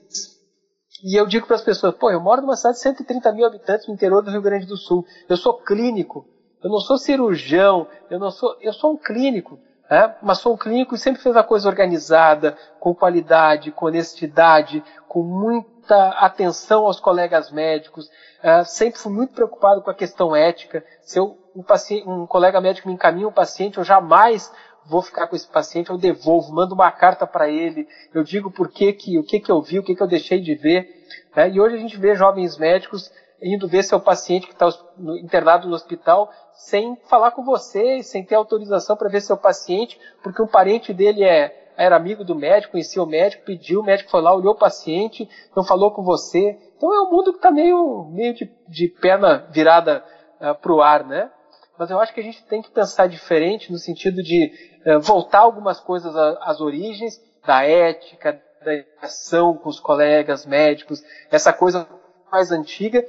[1.04, 3.88] e eu digo para as pessoas, pô, eu moro numa cidade de 130 mil habitantes
[3.88, 5.06] no interior do Rio Grande do Sul.
[5.30, 6.26] Eu sou clínico.
[6.64, 7.88] Eu não sou cirurgião.
[8.10, 9.60] Eu não sou, eu sou um clínico.
[9.90, 10.16] Né?
[10.22, 15.24] Mas sou um clínico e sempre fez a coisa organizada, com qualidade, com honestidade, com
[15.24, 18.08] muita atenção aos colegas médicos.
[18.44, 20.84] Uh, sempre fui muito preocupado com a questão ética.
[21.02, 24.52] Se eu, um, paciente, um colega médico me encaminha um paciente, eu jamais
[24.88, 28.70] vou ficar com esse paciente, eu devolvo, mando uma carta para ele, eu digo por
[28.70, 31.06] que, que o que, que eu vi, o que, que eu deixei de ver.
[31.36, 31.52] Né?
[31.52, 34.68] E hoje a gente vê jovens médicos indo ver seu paciente que está
[35.22, 40.42] internado no hospital sem falar com você, sem ter autorização para ver seu paciente, porque
[40.42, 44.22] um parente dele é, era amigo do médico, conhecia o médico, pediu, o médico foi
[44.22, 46.58] lá, olhou o paciente, não falou com você.
[46.76, 50.04] Então é um mundo que está meio, meio de, de perna virada
[50.42, 51.30] uh, ah, para o ar, né?
[51.78, 54.52] Mas eu acho que a gente tem que pensar diferente no sentido de
[54.86, 61.54] uh, voltar algumas coisas às origens da ética, da educação com os colegas médicos, essa
[61.54, 61.88] coisa
[62.32, 63.06] mais antiga,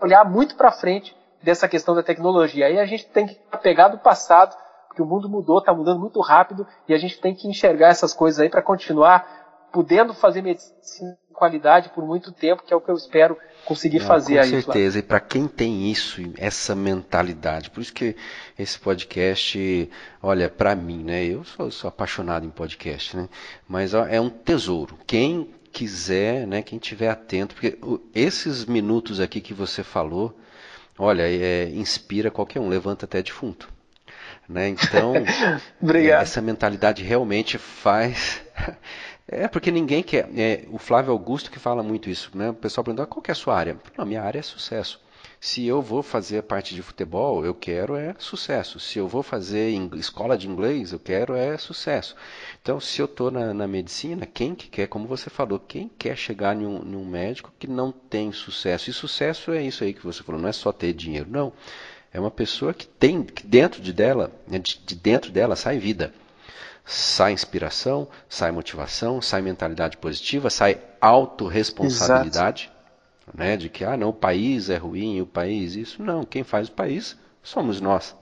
[0.00, 2.66] olhar muito para frente dessa questão da tecnologia.
[2.66, 4.54] Aí a gente tem que pegar do passado
[4.86, 8.12] porque o mundo mudou, está mudando muito rápido e a gente tem que enxergar essas
[8.12, 9.39] coisas aí para continuar
[9.72, 14.00] podendo fazer medicina de qualidade por muito tempo, que é o que eu espero conseguir
[14.00, 14.50] Não, fazer com aí.
[14.50, 18.16] Com certeza, e para quem tem isso, essa mentalidade, por isso que
[18.58, 19.90] esse podcast,
[20.22, 23.28] olha, para mim, né, eu sou, sou, apaixonado em podcast, né,
[23.68, 24.98] mas ó, é um tesouro.
[25.06, 27.78] Quem quiser, né, quem tiver atento, porque
[28.14, 30.36] esses minutos aqui que você falou,
[30.98, 33.68] olha, é, inspira qualquer um, levanta até defunto.
[34.48, 34.68] Né?
[34.68, 35.14] Então,
[36.20, 38.42] essa mentalidade realmente faz.
[39.32, 40.28] É porque ninguém quer.
[40.36, 42.32] É, o Flávio Augusto que fala muito isso.
[42.34, 42.50] Né?
[42.50, 43.80] O pessoal pergunta qual é a sua área.
[43.96, 45.00] Não, minha área é sucesso.
[45.38, 48.80] Se eu vou fazer parte de futebol, eu quero é sucesso.
[48.80, 52.16] Se eu vou fazer escola de inglês, eu quero é sucesso.
[52.60, 56.16] Então, se eu estou na, na, medicina, quem que quer, como você falou, quem quer
[56.16, 58.90] chegar em um, em um médico que não tem sucesso?
[58.90, 61.52] E sucesso é isso aí que você falou, não é só ter dinheiro, não.
[62.12, 65.78] É uma pessoa que tem, que dentro de dela, né, de, de dentro dela sai
[65.78, 66.12] vida
[66.90, 72.70] sai inspiração, sai motivação, sai mentalidade positiva, sai autorresponsabilidade
[73.32, 76.02] né, de que ah, não, o país é ruim, o país isso.
[76.02, 78.16] Não, quem faz o país somos nós.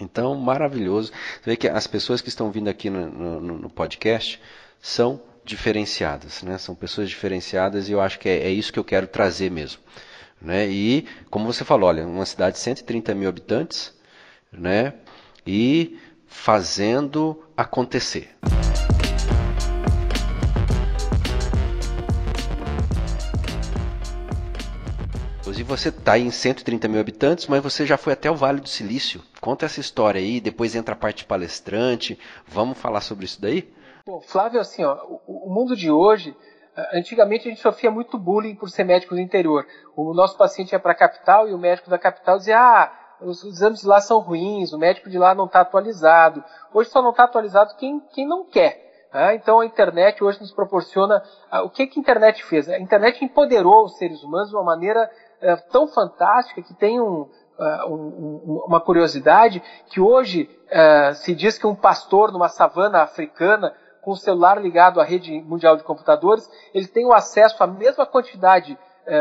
[0.00, 1.10] Então, maravilhoso.
[1.42, 4.40] Você vê que as pessoas que estão vindo aqui no, no, no podcast
[4.80, 6.56] são diferenciadas, né?
[6.56, 9.82] São pessoas diferenciadas e eu acho que é, é isso que eu quero trazer mesmo.
[10.40, 10.68] Né?
[10.68, 13.92] E, como você falou, olha, uma cidade de 130 mil habitantes,
[14.52, 14.94] né?
[15.44, 18.36] E fazendo acontecer.
[25.58, 28.68] E você está em 130 mil habitantes, mas você já foi até o Vale do
[28.68, 29.20] Silício.
[29.40, 32.16] Conta essa história aí, depois entra a parte palestrante.
[32.46, 33.68] Vamos falar sobre isso daí?
[34.06, 36.36] Bom, Flávio, assim, ó, o, mundo de hoje,
[36.92, 39.66] antigamente a gente sofria muito bullying por ser médico do interior.
[39.96, 43.44] O nosso paciente ia para a capital e o médico da capital dizia: ah, os
[43.44, 46.42] exames de lá são ruins, o médico de lá não está atualizado.
[46.72, 49.08] Hoje só não está atualizado quem, quem não quer.
[49.12, 49.34] Né?
[49.34, 51.22] Então a internet hoje nos proporciona.
[51.64, 52.68] o que, que a internet fez?
[52.68, 57.28] A internet empoderou os seres humanos de uma maneira é, tão fantástica que tem um,
[57.86, 64.12] um, uma curiosidade que hoje é, se diz que um pastor numa savana africana com
[64.12, 68.78] o celular ligado à rede mundial de computadores, ele tem o acesso à mesma quantidade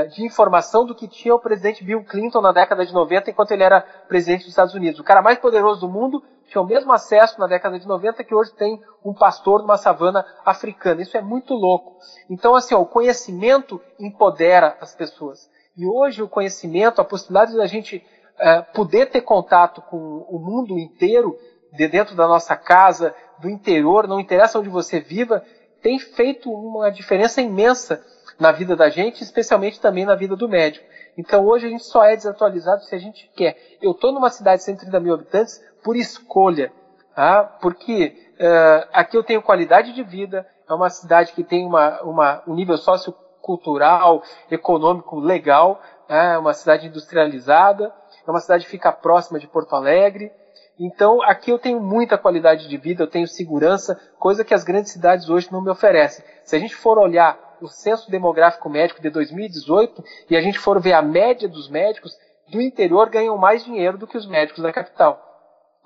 [0.09, 3.63] de informação do que tinha o presidente Bill Clinton na década de 90, enquanto ele
[3.63, 4.99] era presidente dos Estados Unidos.
[4.99, 8.33] O cara mais poderoso do mundo tinha o mesmo acesso na década de 90 que
[8.33, 11.01] hoje tem um pastor numa savana africana.
[11.01, 11.97] Isso é muito louco.
[12.29, 15.49] Então, assim, ó, o conhecimento empodera as pessoas.
[15.77, 17.97] E hoje o conhecimento, a possibilidade da gente
[18.37, 21.37] uh, poder ter contato com o mundo inteiro,
[21.71, 25.43] de dentro da nossa casa, do interior, não interessa onde você viva,
[25.81, 28.03] tem feito uma diferença imensa
[28.39, 30.85] na vida da gente, especialmente também na vida do médico.
[31.17, 33.57] Então hoje a gente só é desatualizado se a gente quer.
[33.81, 36.71] Eu estou numa cidade de 130 mil habitantes por escolha,
[37.15, 37.43] tá?
[37.43, 42.43] porque uh, aqui eu tenho qualidade de vida, é uma cidade que tem uma, uma,
[42.47, 44.21] um nível sócio cultural,
[44.51, 47.93] econômico legal, é uma cidade industrializada,
[48.25, 50.31] é uma cidade que fica próxima de Porto Alegre.
[50.79, 54.91] Então, aqui eu tenho muita qualidade de vida, eu tenho segurança, coisa que as grandes
[54.91, 56.23] cidades hoje não me oferecem.
[56.43, 60.79] Se a gente for olhar o censo demográfico médico de 2018 e a gente for
[60.81, 62.17] ver a média dos médicos
[62.49, 65.21] do interior ganham mais dinheiro do que os médicos da capital.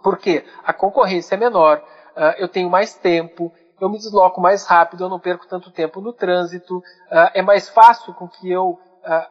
[0.04, 0.44] Por quê?
[0.64, 1.84] A concorrência é menor,
[2.16, 6.00] ah, eu tenho mais tempo, eu me desloco mais rápido, eu não perco tanto tempo
[6.02, 8.80] no trânsito, uh, é mais fácil com que eu uh,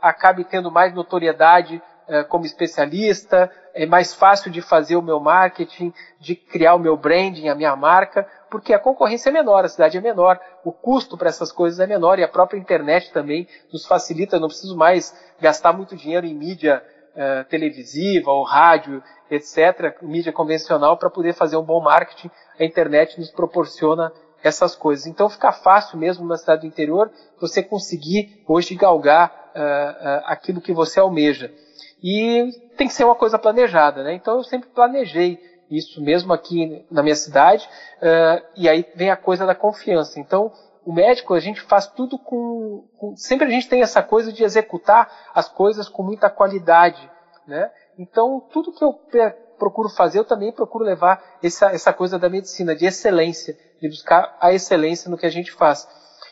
[0.02, 1.80] acabe tendo mais notoriedade
[2.28, 7.48] como especialista, é mais fácil de fazer o meu marketing, de criar o meu branding,
[7.48, 11.28] a minha marca, porque a concorrência é menor, a cidade é menor, o custo para
[11.28, 15.14] essas coisas é menor e a própria internet também nos facilita, eu não preciso mais
[15.40, 16.82] gastar muito dinheiro em mídia
[17.48, 22.30] televisiva ou rádio, etc., mídia convencional, para poder fazer um bom marketing.
[22.58, 25.06] A internet nos proporciona essas coisas.
[25.06, 30.60] Então fica fácil mesmo na cidade do interior você conseguir hoje galgar uh, uh, aquilo
[30.60, 31.52] que você almeja.
[32.02, 34.14] E tem que ser uma coisa planejada, né?
[34.14, 35.38] Então eu sempre planejei
[35.70, 40.18] isso mesmo aqui na minha cidade, uh, e aí vem a coisa da confiança.
[40.18, 40.52] Então
[40.84, 44.42] o médico a gente faz tudo com, com, sempre a gente tem essa coisa de
[44.42, 47.10] executar as coisas com muita qualidade,
[47.46, 47.70] né?
[47.98, 48.98] Então tudo que eu
[49.58, 54.36] procuro fazer eu também procuro levar essa, essa coisa da medicina de excelência de buscar
[54.40, 55.88] a excelência no que a gente faz.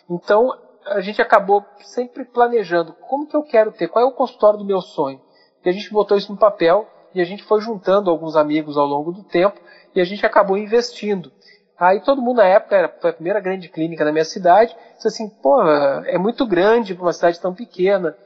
[0.08, 0.52] Então,
[0.84, 4.64] a gente acabou sempre planejando como que eu quero ter, qual é o consultório do
[4.64, 5.20] meu sonho.
[5.68, 8.86] E a gente botou isso no papel e a gente foi juntando alguns amigos ao
[8.86, 9.60] longo do tempo
[9.94, 11.30] e a gente acabou investindo.
[11.78, 15.28] Aí todo mundo na época, era a primeira grande clínica na minha cidade, disse assim,
[15.28, 15.62] pô,
[16.06, 18.16] é muito grande para uma cidade tão pequena.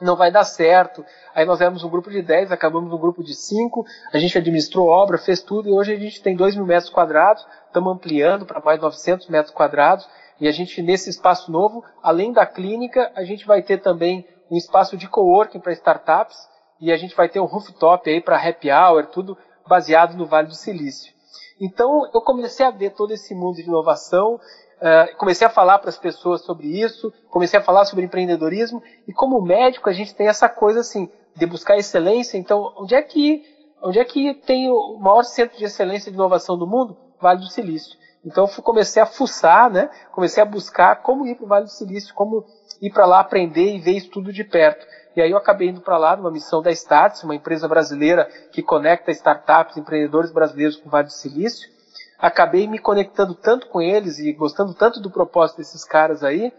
[0.00, 1.04] não vai dar certo.
[1.34, 4.86] Aí nós éramos um grupo de 10, acabamos um grupo de 5, a gente administrou
[4.86, 8.60] obra, fez tudo, e hoje a gente tem 2 mil metros quadrados, estamos ampliando para
[8.60, 10.08] mais 900 metros quadrados,
[10.40, 14.56] e a gente, nesse espaço novo, além da clínica, a gente vai ter também um
[14.56, 16.36] espaço de coworking para startups,
[16.80, 19.36] e a gente vai ter um rooftop aí para happy hour, tudo
[19.66, 21.12] baseado no Vale do Silício.
[21.60, 24.38] Então eu comecei a ver todo esse mundo de inovação
[24.76, 29.12] Uh, comecei a falar para as pessoas sobre isso, comecei a falar sobre empreendedorismo e
[29.12, 32.36] como médico a gente tem essa coisa assim de buscar excelência.
[32.36, 33.42] Então, onde é que
[33.82, 36.96] onde é que tem o maior centro de excelência de inovação do mundo?
[37.18, 37.96] Vale do Silício.
[38.24, 39.88] Então, comecei a fuçar, né?
[40.12, 42.44] Comecei a buscar como ir para o Vale do Silício, como
[42.82, 44.84] ir para lá aprender e ver isso tudo de perto.
[45.14, 48.62] E aí eu acabei indo para lá numa missão da Starts, uma empresa brasileira que
[48.62, 51.76] conecta startups, empreendedores brasileiros com o Vale do Silício
[52.18, 56.52] acabei me conectando tanto com eles e gostando tanto do propósito desses caras aí,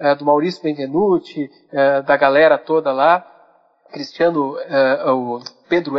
[0.00, 3.26] uh, do Maurício Benvenuti, uh, da galera toda lá,
[3.90, 5.98] Cristiano, uh, o Pedro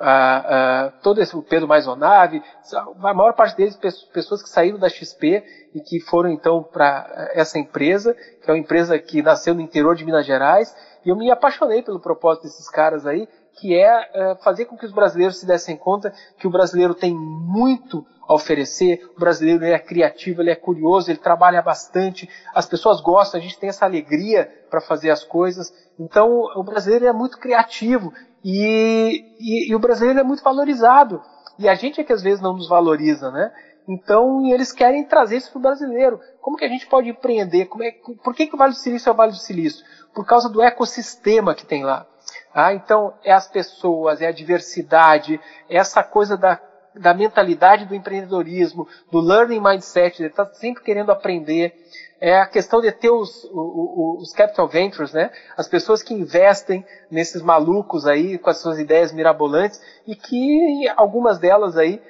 [0.00, 3.78] Engler, todo esse Pedro Maisonave, a maior parte deles
[4.12, 8.58] pessoas que saíram da XP e que foram então para essa empresa, que é uma
[8.58, 12.68] empresa que nasceu no interior de Minas Gerais, e eu me apaixonei pelo propósito desses
[12.68, 16.50] caras aí, que é, é fazer com que os brasileiros se dessem conta que o
[16.50, 22.28] brasileiro tem muito a oferecer, o brasileiro é criativo, ele é curioso, ele trabalha bastante,
[22.54, 25.74] as pessoas gostam, a gente tem essa alegria para fazer as coisas.
[25.98, 28.12] Então, o brasileiro é muito criativo
[28.44, 31.22] e, e, e, o brasileiro é muito valorizado.
[31.58, 33.52] E a gente é que às vezes não nos valoriza, né?
[33.86, 36.20] Então, eles querem trazer isso para o brasileiro.
[36.40, 37.66] Como que a gente pode empreender?
[37.66, 39.84] Como é, por que, que o Vale do Silício é o Vale do Silício?
[40.14, 42.06] Por causa do ecossistema que tem lá.
[42.54, 46.60] Ah, então, é as pessoas, é a diversidade, é essa coisa da,
[46.94, 51.74] da mentalidade do empreendedorismo, do learning mindset, de estar sempre querendo aprender.
[52.20, 55.30] É a questão de ter os, os, os capital ventures, né?
[55.56, 61.38] As pessoas que investem nesses malucos aí com as suas ideias mirabolantes e que algumas
[61.38, 62.02] delas aí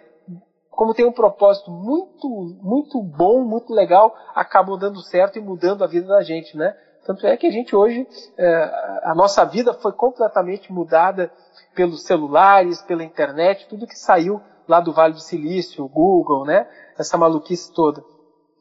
[0.81, 2.27] como tem um propósito muito,
[2.63, 6.75] muito bom, muito legal, acabam dando certo e mudando a vida da gente, né?
[7.05, 11.31] Tanto é que a gente hoje, é, a nossa vida foi completamente mudada
[11.75, 16.67] pelos celulares, pela internet, tudo que saiu lá do Vale do Silício, Google, né?
[16.99, 18.03] Essa maluquice toda.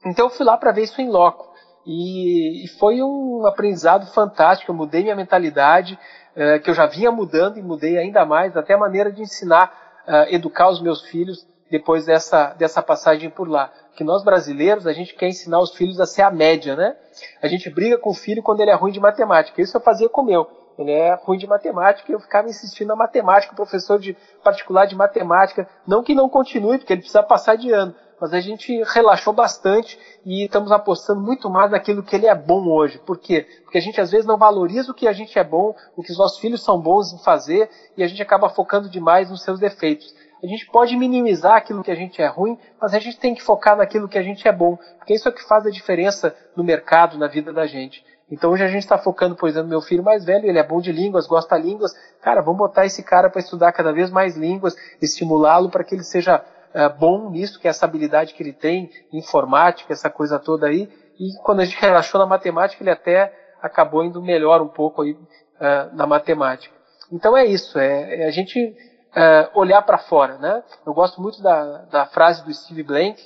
[0.06, 1.50] Então eu fui lá para ver isso em loco.
[1.86, 4.72] E, e, foi um aprendizado fantástico.
[4.72, 5.98] Eu mudei minha mentalidade,
[6.36, 9.74] é, que eu já vinha mudando e mudei ainda mais, até a maneira de ensinar,
[10.06, 13.72] é, educar os meus filhos depois dessa, dessa passagem por lá.
[13.96, 16.96] Que nós brasileiros, a gente quer ensinar os filhos a ser a média, né?
[17.42, 19.62] A gente briga com o filho quando ele é ruim de matemática.
[19.62, 20.48] Isso eu fazia com o meu.
[20.78, 24.96] Ele é ruim de matemática e eu ficava insistindo na matemática, professor de particular de
[24.96, 25.68] matemática.
[25.86, 27.94] Não que não continue, porque ele precisa passar de ano.
[28.20, 32.68] Mas a gente relaxou bastante e estamos apostando muito mais naquilo que ele é bom
[32.68, 33.00] hoje.
[33.00, 33.48] Por quê?
[33.64, 36.12] Porque a gente às vezes não valoriza o que a gente é bom, o que
[36.12, 39.60] os nossos filhos são bons em fazer e a gente acaba focando demais nos seus
[39.60, 40.14] defeitos.
[40.42, 43.44] A gente pode minimizar aquilo que a gente é ruim, mas a gente tem que
[43.44, 46.36] focar naquilo que a gente é bom, porque isso é o que faz a diferença
[46.56, 48.06] no mercado, na vida da gente.
[48.32, 50.80] Então hoje a gente está focando, por exemplo, meu filho mais velho, ele é bom
[50.80, 51.94] de línguas, gosta de línguas.
[52.22, 56.04] Cara, vamos botar esse cara para estudar cada vez mais línguas, estimulá-lo para que ele
[56.04, 60.68] seja uh, bom nisso, que é essa habilidade que ele tem, informática, essa coisa toda
[60.68, 60.90] aí.
[61.20, 65.12] E quando a gente relaxou na matemática, ele até acabou indo melhor um pouco aí
[65.12, 66.74] uh, na matemática.
[67.12, 70.64] Então é isso, é, é a gente uh, olhar para fora, né?
[70.86, 73.22] Eu gosto muito da, da frase do Steve Blank,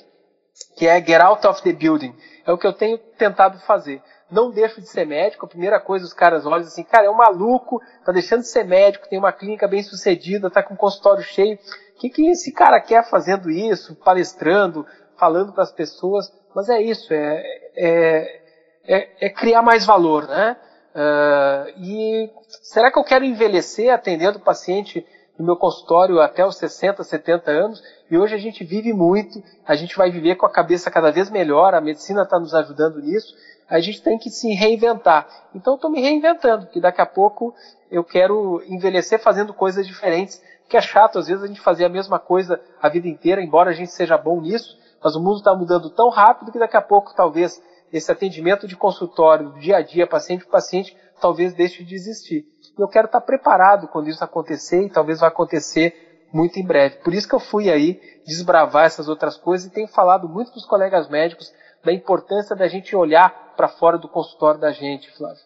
[0.76, 2.14] que é get out of the building.
[2.46, 4.02] É o que eu tenho tentado fazer.
[4.30, 5.46] Não deixo de ser médico.
[5.46, 8.64] A primeira coisa, os caras olham assim, cara, é um maluco, tá deixando de ser
[8.64, 11.58] médico, tem uma clínica bem sucedida, tá com um consultório cheio.
[11.96, 16.32] O que, que esse cara quer fazendo isso, palestrando, falando para as pessoas?
[16.54, 17.42] Mas é isso, é,
[17.76, 18.40] é,
[18.86, 20.56] é, é criar mais valor, né?
[20.94, 22.30] Uh, e
[22.62, 25.04] será que eu quero envelhecer atendendo o paciente
[25.38, 29.74] no meu consultório até os 60, 70 anos, e hoje a gente vive muito, a
[29.74, 33.34] gente vai viver com a cabeça cada vez melhor, a medicina está nos ajudando nisso,
[33.68, 35.26] a gente tem que se reinventar.
[35.54, 37.54] Então estou me reinventando, porque daqui a pouco
[37.90, 41.88] eu quero envelhecer fazendo coisas diferentes, que é chato às vezes a gente fazer a
[41.88, 45.54] mesma coisa a vida inteira, embora a gente seja bom nisso, mas o mundo está
[45.54, 50.06] mudando tão rápido que daqui a pouco talvez esse atendimento de consultório, dia a dia,
[50.06, 52.44] paciente por paciente, talvez deixe de existir.
[52.76, 56.96] E eu quero estar preparado quando isso acontecer, e talvez vai acontecer muito em breve.
[56.96, 60.58] Por isso que eu fui aí desbravar essas outras coisas e tenho falado muito com
[60.58, 61.52] os colegas médicos
[61.84, 65.42] da importância da gente olhar para fora do consultório da gente, Flávio.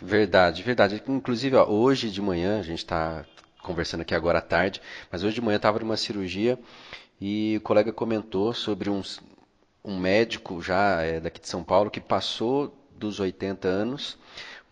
[0.00, 1.02] Verdade, verdade.
[1.06, 3.24] Inclusive, ó, hoje de manhã, a gente está
[3.62, 4.80] conversando aqui agora à tarde,
[5.10, 6.58] mas hoje de manhã estava numa cirurgia
[7.20, 9.02] e o colega comentou sobre um,
[9.84, 14.18] um médico já é, daqui de São Paulo que passou dos 80 anos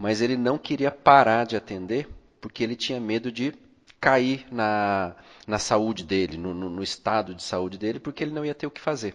[0.01, 2.09] mas ele não queria parar de atender
[2.41, 3.53] porque ele tinha medo de
[4.01, 5.15] cair na,
[5.47, 8.67] na saúde dele, no, no, no estado de saúde dele, porque ele não ia ter
[8.67, 9.15] o que fazer.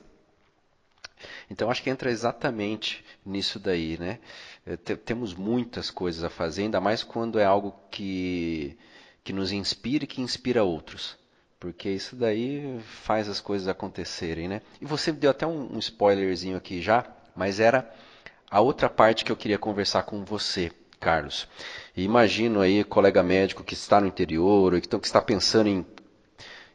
[1.50, 4.20] Então acho que entra exatamente nisso daí, né?
[4.66, 8.78] É, temos muitas coisas a fazer, ainda mais quando é algo que,
[9.24, 11.18] que nos inspira e que inspira outros.
[11.60, 14.62] Porque isso daí faz as coisas acontecerem, né?
[14.82, 17.06] E você deu até um, um spoilerzinho aqui já,
[17.36, 17.90] mas era
[18.50, 21.48] a outra parte que eu queria conversar com você, Carlos.
[21.96, 25.86] E imagino aí, colega médico que está no interior, ou que, que está pensando em,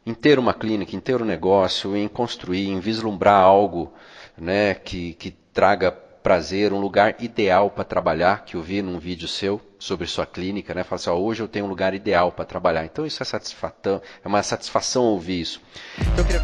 [0.05, 3.93] em ter uma clínica, em ter um negócio, em construir, em vislumbrar algo
[4.37, 9.27] né, que, que traga prazer, um lugar ideal para trabalhar, que eu vi num vídeo
[9.27, 10.83] seu sobre sua clínica, né?
[10.83, 12.85] Fala assim, ó, hoje eu tenho um lugar ideal para trabalhar.
[12.85, 15.61] Então isso é satisfação, é uma satisfação ouvir isso.
[15.99, 16.41] Então eu queria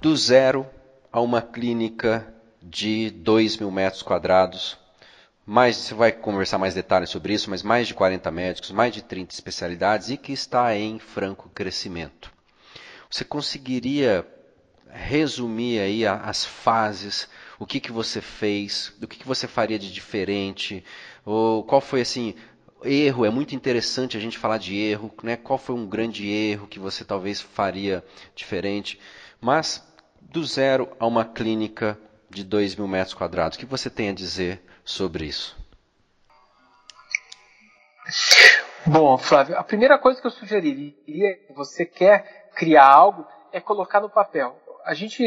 [0.00, 0.66] do zero
[1.12, 4.78] a uma clínica de 2 mil metros quadrados,
[5.46, 9.02] mais, você vai conversar mais detalhes sobre isso, mas mais de 40 médicos, mais de
[9.02, 12.32] 30 especialidades e que está em franco crescimento.
[13.10, 14.26] Você conseguiria
[14.92, 17.28] resumir aí as fases,
[17.58, 20.84] o que, que você fez, o que, que você faria de diferente,
[21.24, 22.34] ou qual foi assim,
[22.84, 25.36] erro, é muito interessante a gente falar de erro, né?
[25.36, 28.98] Qual foi um grande erro que você talvez faria diferente,
[29.40, 29.84] mas
[30.20, 34.14] do zero a uma clínica de 2 mil metros quadrados, o que você tem a
[34.14, 35.56] dizer sobre isso?
[38.86, 44.10] Bom, Flávio, a primeira coisa que eu sugeriria, você quer criar algo, é colocar no
[44.10, 44.56] papel.
[44.84, 45.22] A gente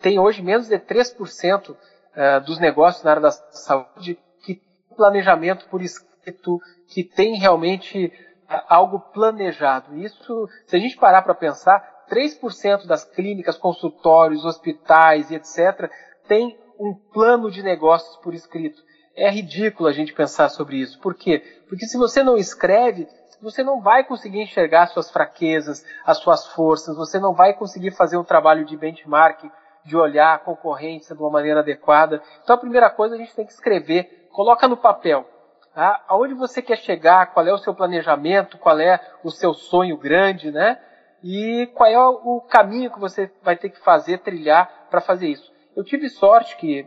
[0.00, 1.76] tem hoje menos de 3%
[2.14, 8.12] eh, dos negócios na área da saúde que tem planejamento por escrito, que tem realmente
[8.48, 9.96] eh, algo planejado.
[9.96, 15.90] Isso, se a gente parar para pensar, 3% das clínicas, consultórios, hospitais e etc.
[16.28, 18.82] tem um plano de negócios por escrito.
[19.18, 20.96] É ridículo a gente pensar sobre isso.
[21.00, 21.42] Por quê?
[21.68, 23.08] Porque se você não escreve,
[23.42, 28.16] você não vai conseguir enxergar suas fraquezas, as suas forças, você não vai conseguir fazer
[28.16, 29.50] um trabalho de benchmarking,
[29.84, 32.22] de olhar a concorrência de uma maneira adequada.
[32.44, 35.26] Então a primeira coisa a gente tem que escrever, coloca no papel.
[35.74, 36.04] Tá?
[36.06, 40.52] Aonde você quer chegar, qual é o seu planejamento, qual é o seu sonho grande,
[40.52, 40.78] né?
[41.24, 45.52] E qual é o caminho que você vai ter que fazer, trilhar para fazer isso.
[45.74, 46.86] Eu tive sorte que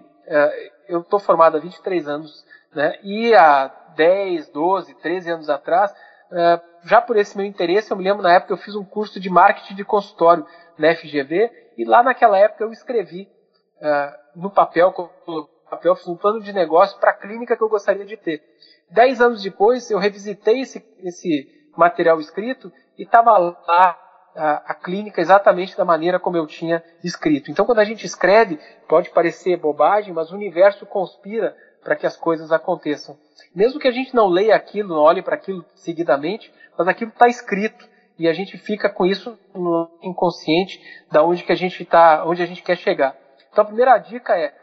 [0.87, 2.97] eu estou formado há 23 anos, né?
[3.03, 8.03] E há 10, 12, 13 anos atrás, uh, já por esse meu interesse, eu me
[8.03, 10.45] lembro na época eu fiz um curso de marketing de consultório
[10.77, 13.29] na FGV e lá naquela época eu escrevi
[13.77, 14.93] uh, no papel,
[15.27, 18.43] no papel, fiz um plano de negócio para a clínica que eu gostaria de ter.
[18.89, 21.47] Dez anos depois, eu revisitei esse, esse
[21.77, 23.97] material escrito e estava lá
[24.35, 27.51] a, a, clínica exatamente da maneira como eu tinha escrito.
[27.51, 32.15] Então, quando a gente escreve, pode parecer bobagem, mas o universo conspira para que as
[32.15, 33.17] coisas aconteçam.
[33.55, 37.27] Mesmo que a gente não leia aquilo, não olhe para aquilo seguidamente, mas aquilo está
[37.27, 40.79] escrito e a gente fica com isso no inconsciente
[41.11, 43.15] da onde que a gente está, onde a gente quer chegar.
[43.51, 44.53] Então, a primeira dica é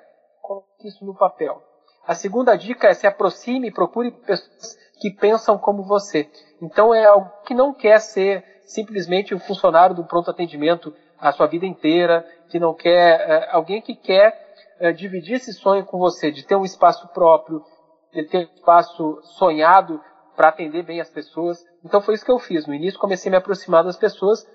[0.41, 1.63] coloque isso no papel.
[2.07, 6.31] A segunda dica é se aproxime e procure pessoas que pensam como você.
[6.63, 11.47] Então, é algo que não quer ser simplesmente um funcionário do pronto atendimento a sua
[11.47, 16.31] vida inteira, que não quer, é, alguém que quer é, dividir esse sonho com você,
[16.31, 17.65] de ter um espaço próprio,
[18.13, 20.01] de ter um espaço sonhado
[20.37, 21.65] para atender bem as pessoas.
[21.85, 22.67] Então foi isso que eu fiz.
[22.67, 24.47] No início comecei a me aproximar das pessoas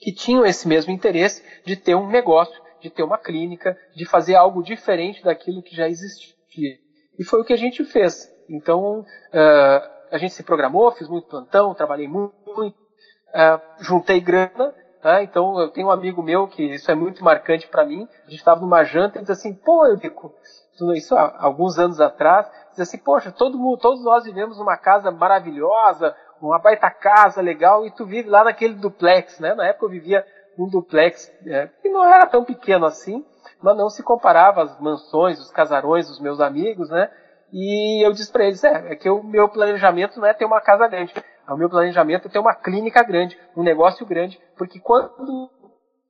[0.00, 4.34] que tinham esse mesmo interesse de ter um negócio, de ter uma clínica, de fazer
[4.34, 6.34] algo diferente daquilo que já existia.
[7.18, 8.30] E foi o que a gente fez.
[8.48, 12.34] Então, uh, a gente se programou, fiz muito plantão, trabalhei muito,
[13.36, 14.74] é, juntei grana,
[15.04, 15.22] né?
[15.22, 18.08] então eu tenho um amigo meu que isso é muito marcante para mim.
[18.26, 20.34] A gente estava numa janta e disse assim: pô, Eurico,
[20.94, 25.10] isso há alguns anos atrás, diz assim: poxa, todo mundo, todos nós vivemos numa casa
[25.10, 29.54] maravilhosa, uma baita casa legal, e tu vive lá naquele duplex, né?
[29.54, 30.26] Na época eu vivia
[30.56, 33.22] num duplex é, que não era tão pequeno assim,
[33.60, 37.10] mas não se comparava às mansões, os casarões dos meus amigos, né?
[37.52, 40.60] E eu disse para eles: é, é que o meu planejamento não é ter uma
[40.62, 41.12] casa grande.
[41.48, 45.50] O meu planejamento é ter uma clínica grande, um negócio grande, porque quando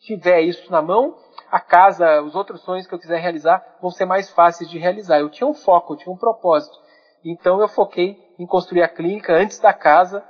[0.01, 1.17] tiver isso na mão,
[1.51, 5.19] a casa, os outros sonhos que eu quiser realizar vão ser mais fáceis de realizar.
[5.19, 6.77] Eu tinha um foco, eu tinha um propósito.
[7.25, 10.25] Então eu foquei em construir a clínica antes da casa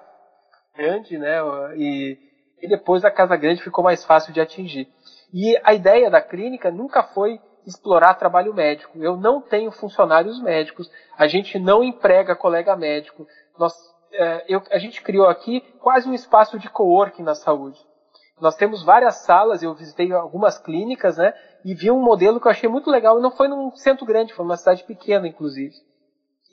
[0.75, 1.39] grande, né?
[1.77, 2.19] E,
[2.63, 4.89] e depois a casa grande ficou mais fácil de atingir.
[5.33, 8.97] E a ideia da clínica nunca foi explorar trabalho médico.
[8.99, 13.27] Eu não tenho funcionários médicos, a gente não emprega colega médico.
[13.59, 13.75] Nós
[14.17, 17.79] é, eu, a gente criou aqui quase um espaço de coworking na saúde.
[18.41, 21.33] Nós temos várias salas, eu visitei algumas clínicas, né?
[21.65, 24.35] E vi um modelo que eu achei muito legal, e não foi num centro grande,
[24.35, 25.75] foi numa cidade pequena, inclusive,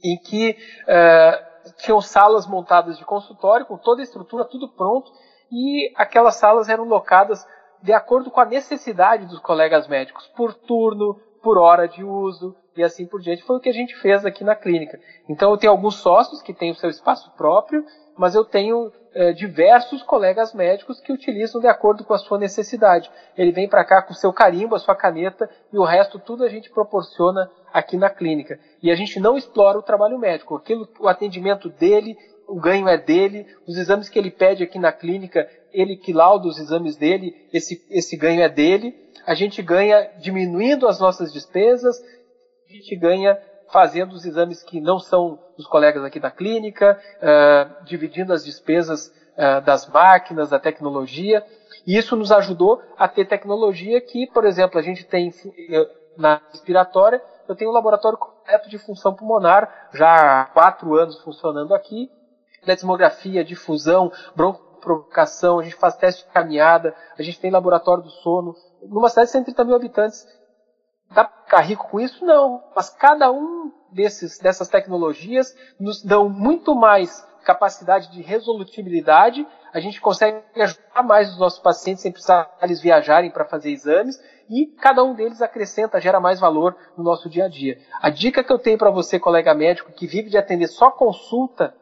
[0.03, 5.11] em que uh, tinham salas montadas de consultório, com toda a estrutura, tudo pronto,
[5.51, 7.45] e aquelas salas eram locadas
[7.82, 12.82] de acordo com a necessidade dos colegas médicos, por turno, por hora de uso e
[12.82, 13.44] assim por diante.
[13.44, 15.00] Foi o que a gente fez aqui na clínica.
[15.30, 17.86] Então eu tenho alguns sócios que têm o seu espaço próprio,
[18.18, 23.12] mas eu tenho eh, diversos colegas médicos que utilizam de acordo com a sua necessidade.
[23.38, 26.44] Ele vem para cá com o seu carimbo, a sua caneta e o resto tudo
[26.44, 28.60] a gente proporciona aqui na clínica.
[28.82, 30.56] E a gente não explora o trabalho médico.
[30.56, 32.18] Aquilo, o atendimento dele,
[32.48, 36.48] o ganho é dele, os exames que ele pede aqui na clínica, ele que lauda
[36.48, 38.96] os exames dele, esse, esse ganho é dele.
[39.26, 42.00] A gente ganha diminuindo as nossas despesas,
[42.70, 43.39] a gente ganha
[43.72, 49.08] fazendo os exames que não são dos colegas aqui da clínica, uh, dividindo as despesas
[49.08, 51.44] uh, das máquinas, da tecnologia.
[51.88, 55.34] E isso nos ajudou a ter tecnologia que, por exemplo, a gente tem
[56.18, 61.74] na respiratória, eu tenho um laboratório completo de função pulmonar, já há quatro anos funcionando
[61.74, 62.10] aqui,
[62.64, 68.55] eletromografia, difusão, broncoprovocação, a gente faz teste de caminhada, a gente tem laboratório do sono.
[68.84, 70.26] Numa cidade de 130 mil habitantes,
[71.11, 72.26] dá para ficar rico com isso?
[72.26, 72.64] Não.
[72.76, 79.99] Mas cada um desses, dessas tecnologias nos dão muito mais capacidade de resolutibilidade, a gente
[79.99, 85.03] consegue ajudar mais os nossos pacientes sem precisar eles viajarem para fazer exames e cada
[85.03, 87.80] um deles acrescenta, gera mais valor no nosso dia a dia.
[88.01, 91.76] A dica que eu tenho para você, colega médico, que vive de atender só consulta,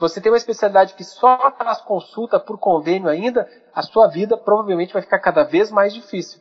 [0.00, 4.94] você tem uma especialidade que só faz consulta por convênio ainda, a sua vida provavelmente
[4.94, 6.40] vai ficar cada vez mais difícil.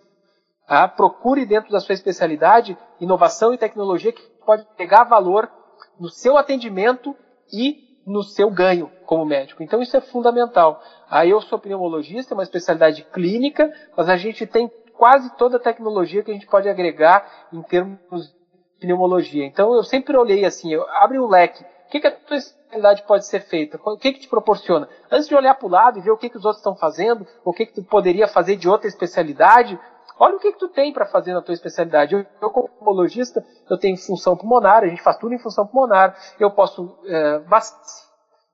[0.65, 0.87] Tá?
[0.87, 5.51] Procure dentro da sua especialidade inovação e tecnologia que pode pegar valor
[5.99, 7.13] no seu atendimento
[7.51, 9.61] e no seu ganho como médico.
[9.61, 10.81] Então isso é fundamental.
[11.09, 15.59] Aí eu sou pneumologista, é uma especialidade clínica, mas a gente tem quase toda a
[15.59, 18.33] tecnologia que a gente pode agregar em termos de
[18.79, 19.45] pneumologia.
[19.45, 21.65] Então eu sempre olhei assim, eu abre um leque.
[21.89, 23.79] O que, que a tua especialidade pode ser feita?
[23.83, 24.87] O que, que te proporciona?
[25.11, 27.25] Antes de olhar para o lado e ver o que, que os outros estão fazendo,
[27.43, 29.79] o que, que tu poderia fazer de outra especialidade,
[30.19, 32.13] olha o que, que tu tem para fazer na tua especialidade.
[32.13, 36.15] Eu, eu, como pulmonologista, eu tenho função pulmonar, a gente faz tudo em função pulmonar.
[36.39, 37.41] Eu posso é,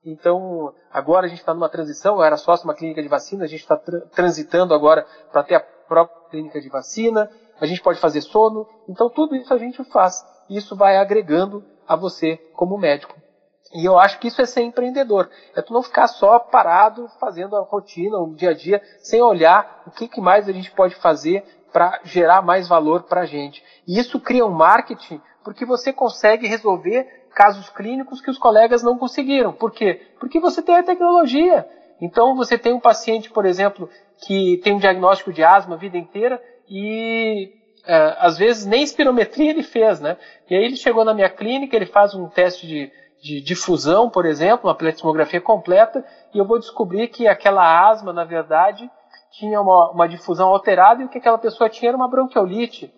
[0.02, 3.44] então, agora a gente está numa transição, eu era sócio de uma clínica de vacina,
[3.44, 7.28] a gente está tra transitando agora para ter a própria clínica de vacina,
[7.60, 10.24] a gente pode fazer sono, então tudo isso a gente faz.
[10.48, 13.25] Isso vai agregando a você como médico.
[13.74, 15.28] E eu acho que isso é ser empreendedor.
[15.54, 19.82] É tu não ficar só parado fazendo a rotina, o dia a dia, sem olhar
[19.86, 23.62] o que, que mais a gente pode fazer para gerar mais valor para a gente.
[23.86, 28.96] E isso cria um marketing porque você consegue resolver casos clínicos que os colegas não
[28.96, 29.52] conseguiram.
[29.52, 30.00] Por quê?
[30.18, 31.68] Porque você tem a tecnologia.
[32.00, 33.88] Então você tem um paciente, por exemplo,
[34.26, 37.52] que tem um diagnóstico de asma a vida inteira e
[37.86, 40.16] é, às vezes nem espirometria ele fez, né?
[40.48, 42.90] E aí ele chegou na minha clínica, ele faz um teste de,
[43.22, 48.24] de difusão, por exemplo, uma pletismografia completa, e eu vou descobrir que aquela asma, na
[48.24, 48.90] verdade,
[49.32, 52.92] tinha uma, uma difusão alterada e o que aquela pessoa tinha era uma bronquiolite.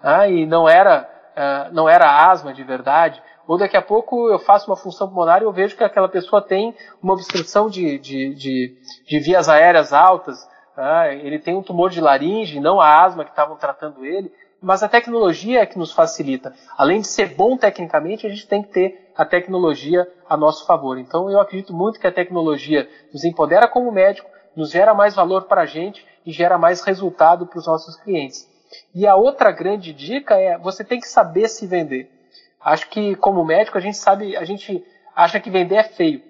[0.00, 3.22] Ah, e não era, uh, não era asma de verdade.
[3.46, 6.40] Ou daqui a pouco eu faço uma função pulmonar e eu vejo que aquela pessoa
[6.40, 11.90] tem uma obstrução de, de, de, de vias aéreas altas, ah, ele tem um tumor
[11.90, 14.32] de laringe, não a asma que estavam tratando ele,
[14.64, 16.54] mas a tecnologia é que nos facilita.
[16.76, 20.98] Além de ser bom tecnicamente, a gente tem que ter a tecnologia a nosso favor.
[20.98, 25.42] Então eu acredito muito que a tecnologia nos empodera como médico, nos gera mais valor
[25.42, 28.48] para a gente e gera mais resultado para os nossos clientes.
[28.94, 32.10] E a outra grande dica é você tem que saber se vender.
[32.58, 34.82] Acho que como médico a gente sabe, a gente
[35.14, 36.22] acha que vender é feio.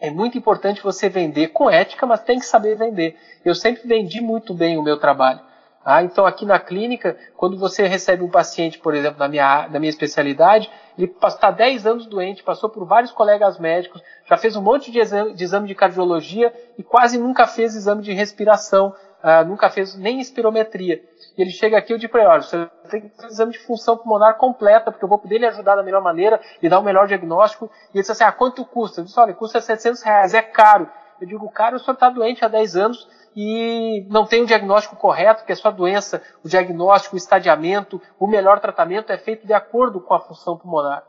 [0.00, 3.16] É muito importante você vender com ética, mas tem que saber vender.
[3.44, 5.40] Eu sempre vendi muito bem o meu trabalho.
[5.84, 9.80] Ah, então aqui na clínica, quando você recebe um paciente, por exemplo, na minha, na
[9.80, 14.62] minha especialidade, ele está 10 anos doente, passou por vários colegas médicos, já fez um
[14.62, 19.42] monte de exame, de exame de cardiologia e quase nunca fez exame de respiração, ah,
[19.42, 21.02] nunca fez nem espirometria.
[21.36, 23.96] E ele chega aqui, eu digo olha, você tem que fazer um exame de função
[23.96, 26.84] pulmonar completa, porque eu vou poder lhe ajudar da melhor maneira e dar o um
[26.84, 27.70] melhor diagnóstico.
[27.92, 29.00] E ele disse assim, ah, quanto custa?
[29.00, 30.88] Eu disse, olha, custa 700 reais, é caro.
[31.22, 34.96] Eu digo, cara, o senhor está doente há 10 anos e não tem um diagnóstico
[34.96, 39.54] correto, que a sua doença, o diagnóstico, o estadiamento, o melhor tratamento é feito de
[39.54, 41.04] acordo com a função pulmonar.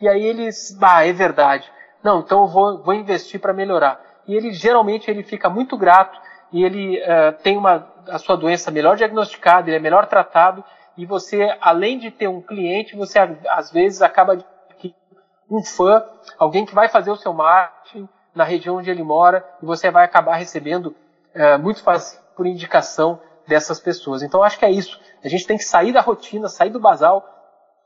[0.00, 1.68] E aí ele diz, ah, é verdade.
[2.04, 4.00] Não, então eu vou, vou investir para melhorar.
[4.28, 6.20] E ele geralmente ele fica muito grato
[6.52, 10.62] e ele uh, tem uma, a sua doença melhor diagnosticada, ele é melhor tratado
[10.96, 14.44] e você, além de ter um cliente, você às vezes acaba de
[15.50, 16.04] um fã,
[16.38, 20.04] alguém que vai fazer o seu marketing na região onde ele mora e você vai
[20.04, 20.94] acabar recebendo
[21.34, 21.82] uh, muito
[22.36, 24.22] por indicação dessas pessoas.
[24.22, 25.00] Então acho que é isso.
[25.24, 27.26] A gente tem que sair da rotina, sair do basal.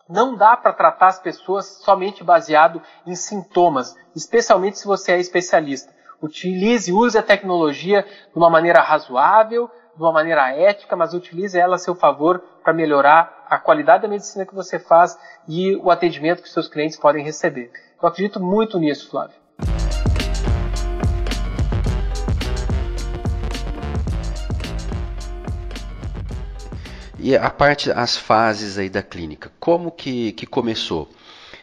[0.08, 5.92] Não dá para tratar as pessoas somente baseado em sintomas, especialmente se você é especialista.
[6.20, 11.76] Utilize, use a tecnologia de uma maneira razoável, de uma maneira ética, mas utilize ela
[11.76, 15.18] a seu favor para melhorar a qualidade da medicina que você faz
[15.48, 17.70] e o atendimento que seus clientes podem receber.
[18.00, 19.41] Eu acredito muito nisso, Flávio.
[27.22, 31.08] E a parte, as fases aí da clínica, como que, que começou?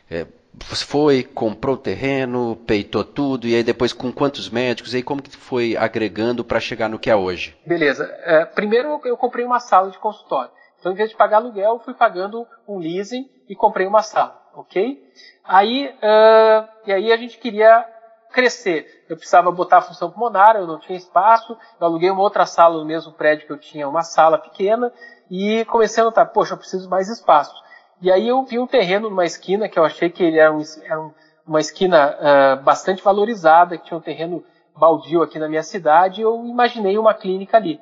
[0.09, 0.25] É,
[0.57, 5.21] foi, comprou o terreno, peitou tudo, e aí depois com quantos médicos, e aí como
[5.21, 7.57] que foi agregando para chegar no que é hoje?
[7.65, 8.05] Beleza.
[8.23, 10.49] É, primeiro eu comprei uma sala de consultório.
[10.79, 14.41] Então, em vez de pagar aluguel, eu fui pagando um leasing e comprei uma sala,
[14.55, 14.97] ok?
[15.43, 17.85] Aí, uh, e aí a gente queria
[18.31, 19.05] crescer.
[19.09, 22.77] Eu precisava botar a função pulmonar, eu não tinha espaço, eu aluguei uma outra sala
[22.77, 24.91] no mesmo prédio que eu tinha, uma sala pequena,
[25.29, 27.53] e comecei a notar, poxa, eu preciso mais espaço.
[28.01, 30.61] E aí eu vi um terreno numa esquina que eu achei que ele era, um,
[30.83, 31.09] era
[31.45, 34.43] uma esquina uh, bastante valorizada, que tinha um terreno
[34.75, 37.79] baldio aqui na minha cidade, e eu imaginei uma clínica ali.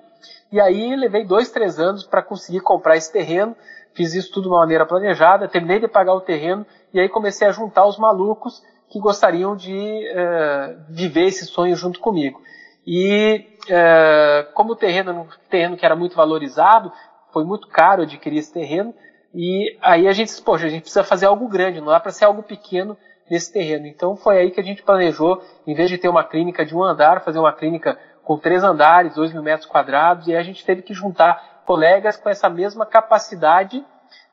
[0.51, 3.55] E aí levei dois, três anos para conseguir comprar esse terreno,
[3.93, 7.47] fiz isso tudo de uma maneira planejada, terminei de pagar o terreno, e aí comecei
[7.47, 12.41] a juntar os malucos que gostariam de uh, viver esse sonho junto comigo.
[12.85, 16.91] E uh, como o terreno era um terreno que era muito valorizado,
[17.33, 18.93] foi muito caro adquirir esse terreno.
[19.33, 22.11] E aí a gente disse, poxa, a gente precisa fazer algo grande, não dá para
[22.11, 22.97] ser algo pequeno
[23.29, 23.85] nesse terreno.
[23.85, 26.81] Então foi aí que a gente planejou, em vez de ter uma clínica de um
[26.81, 30.81] andar, fazer uma clínica com três andares, dois mil metros quadrados, e a gente teve
[30.81, 33.85] que juntar colegas com essa mesma capacidade,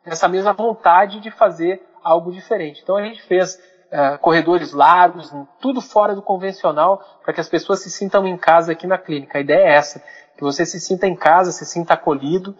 [0.04, 2.80] essa mesma vontade de fazer algo diferente.
[2.82, 3.58] Então a gente fez
[3.94, 8.72] uh, corredores largos, tudo fora do convencional, para que as pessoas se sintam em casa
[8.72, 9.38] aqui na clínica.
[9.38, 10.02] A ideia é essa,
[10.36, 12.56] que você se sinta em casa, se sinta acolhido,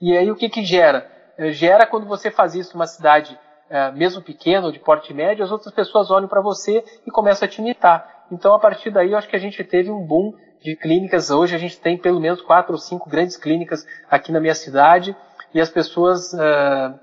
[0.00, 1.06] e aí o que que gera?
[1.36, 5.44] É, gera quando você faz isso numa cidade é, mesmo pequena ou de porte médio,
[5.44, 8.24] as outras pessoas olham para você e começam a te imitar.
[8.32, 11.30] Então a partir daí eu acho que a gente teve um boom de clínicas.
[11.30, 15.14] Hoje a gente tem pelo menos quatro ou cinco grandes clínicas aqui na minha cidade
[15.52, 16.98] e as pessoas uh,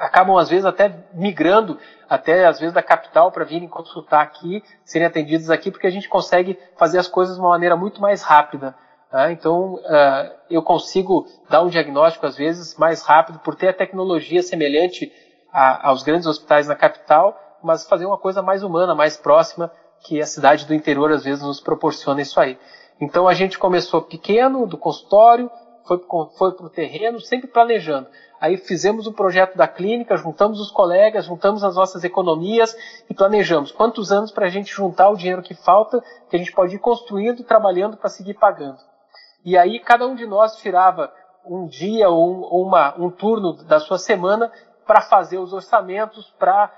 [0.00, 1.78] acabam às vezes até migrando
[2.08, 6.08] até às vezes da capital para virem consultar aqui, serem atendidos aqui, porque a gente
[6.08, 8.74] consegue fazer as coisas de uma maneira muito mais rápida.
[9.12, 9.30] Né?
[9.30, 14.42] Então, uh, eu consigo dar um diagnóstico, às vezes, mais rápido, por ter a tecnologia
[14.42, 15.12] semelhante
[15.52, 19.70] a, aos grandes hospitais na capital, mas fazer uma coisa mais humana, mais próxima,
[20.00, 22.58] que a cidade do interior, às vezes, nos proporciona isso aí.
[23.00, 25.50] Então, a gente começou pequeno, do consultório,
[25.84, 25.98] foi
[26.52, 28.08] para o terreno, sempre planejando.
[28.40, 32.74] Aí fizemos o projeto da clínica, juntamos os colegas, juntamos as nossas economias
[33.08, 36.52] e planejamos quantos anos para a gente juntar o dinheiro que falta, que a gente
[36.52, 38.78] pode ir construindo trabalhando para seguir pagando.
[39.44, 41.12] E aí cada um de nós tirava
[41.44, 44.50] um dia ou, um, uma, um turno da sua semana
[44.86, 46.72] para fazer os orçamentos, para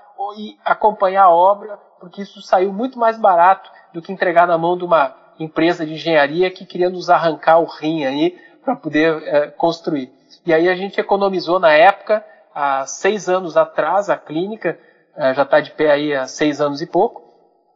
[0.65, 4.83] acompanhar a obra, porque isso saiu muito mais barato do que entregar na mão de
[4.83, 10.11] uma empresa de engenharia que queria nos arrancar o rim aí para poder é, construir.
[10.45, 14.77] E aí a gente economizou na época, há seis anos atrás, a clínica
[15.15, 17.23] é, já está de pé aí há seis anos e pouco,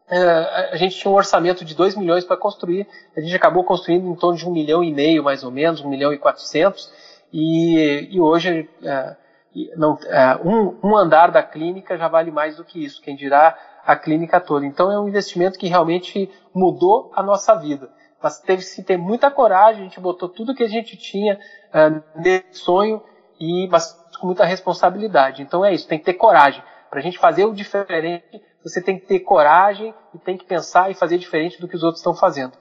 [0.09, 4.07] é, a gente tinha um orçamento de 2 milhões para construir, a gente acabou construindo
[4.07, 6.89] em torno de um milhão e meio, mais ou menos, um milhão e quatrocentos,
[7.31, 9.15] e, hoje é,
[9.75, 9.97] não,
[10.45, 14.39] um, um, andar da clínica já vale mais do que isso, quem dirá a clínica
[14.39, 14.65] toda.
[14.65, 17.89] Então é um investimento que realmente mudou a nossa vida.
[18.21, 21.39] Mas teve que ter muita coragem, a gente botou tudo que a gente tinha
[22.15, 23.01] nesse sonho,
[23.39, 25.41] e, mas com muita responsabilidade.
[25.41, 26.63] Então é isso, tem que ter coragem.
[26.89, 30.89] Para a gente fazer o diferente, você tem que ter coragem e tem que pensar
[30.89, 32.53] e fazer diferente do que os outros estão fazendo.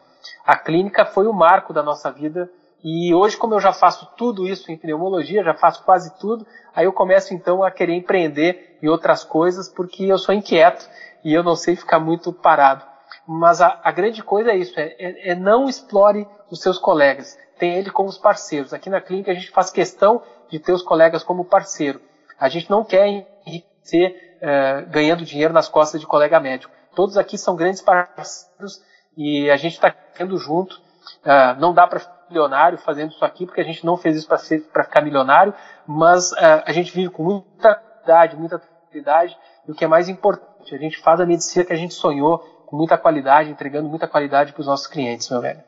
[0.44, 2.50] A clínica foi o marco da nossa vida
[2.82, 6.84] e hoje, como eu já faço tudo isso em pneumologia, já faço quase tudo, aí
[6.84, 10.88] eu começo então a querer empreender em outras coisas porque eu sou inquieto
[11.24, 12.84] e eu não sei ficar muito parado.
[13.26, 17.38] Mas a, a grande coisa é isso, é, é, é não explore os seus colegas,
[17.58, 18.72] tenha ele como os parceiros.
[18.72, 22.00] Aqui na clínica a gente faz questão de ter os colegas como parceiro.
[22.38, 23.06] A gente não quer
[23.46, 26.72] enriquecer é, ganhando dinheiro nas costas de colega médico.
[26.94, 28.82] Todos aqui são grandes parceiros
[29.16, 30.80] e a gente está tendo junto.
[31.24, 34.28] É, não dá para ficar milionário fazendo isso aqui, porque a gente não fez isso
[34.28, 35.54] para ficar milionário,
[35.86, 39.36] mas é, a gente vive com muita qualidade, muita tranquilidade,
[39.66, 42.42] e o que é mais importante, a gente faz a medicina que a gente sonhou,
[42.66, 45.62] com muita qualidade, entregando muita qualidade para os nossos clientes, meu velho.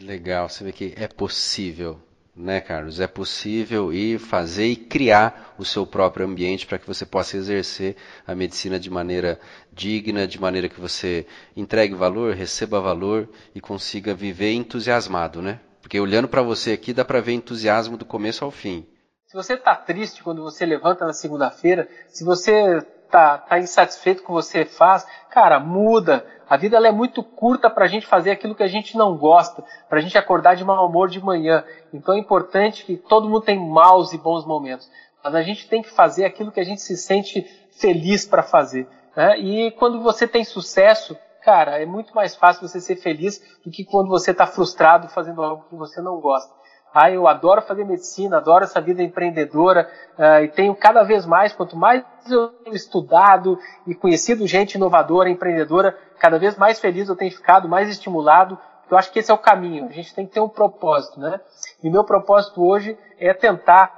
[0.00, 2.00] Legal, você vê que é possível
[2.36, 3.00] né, Carlos?
[3.00, 7.96] É possível ir fazer e criar o seu próprio ambiente para que você possa exercer
[8.26, 9.40] a medicina de maneira
[9.72, 11.26] digna, de maneira que você
[11.56, 15.60] entregue valor, receba valor e consiga viver entusiasmado, né?
[15.80, 18.86] Porque olhando para você aqui dá para ver entusiasmo do começo ao fim.
[19.26, 24.32] Se você está triste quando você levanta na segunda-feira, se você está tá insatisfeito com
[24.32, 26.26] o que você faz, cara, muda.
[26.48, 29.64] A vida é muito curta para a gente fazer aquilo que a gente não gosta,
[29.88, 31.64] para a gente acordar de mau humor de manhã.
[31.92, 34.88] Então é importante que todo mundo tem maus e bons momentos,
[35.24, 37.42] mas a gente tem que fazer aquilo que a gente se sente
[37.80, 38.86] feliz para fazer.
[39.16, 39.38] Né?
[39.38, 43.84] E quando você tem sucesso, cara, é muito mais fácil você ser feliz do que
[43.84, 46.54] quando você está frustrado fazendo algo que você não gosta.
[46.98, 49.86] Ah, eu adoro fazer medicina, adoro essa vida empreendedora
[50.18, 55.28] uh, e tenho cada vez mais, quanto mais eu tenho estudado e conhecido gente inovadora,
[55.28, 58.58] empreendedora, cada vez mais feliz eu tenho ficado, mais estimulado.
[58.90, 59.84] Eu acho que esse é o caminho.
[59.84, 61.38] A gente tem que ter um propósito, né?
[61.82, 63.92] E meu propósito hoje é tentar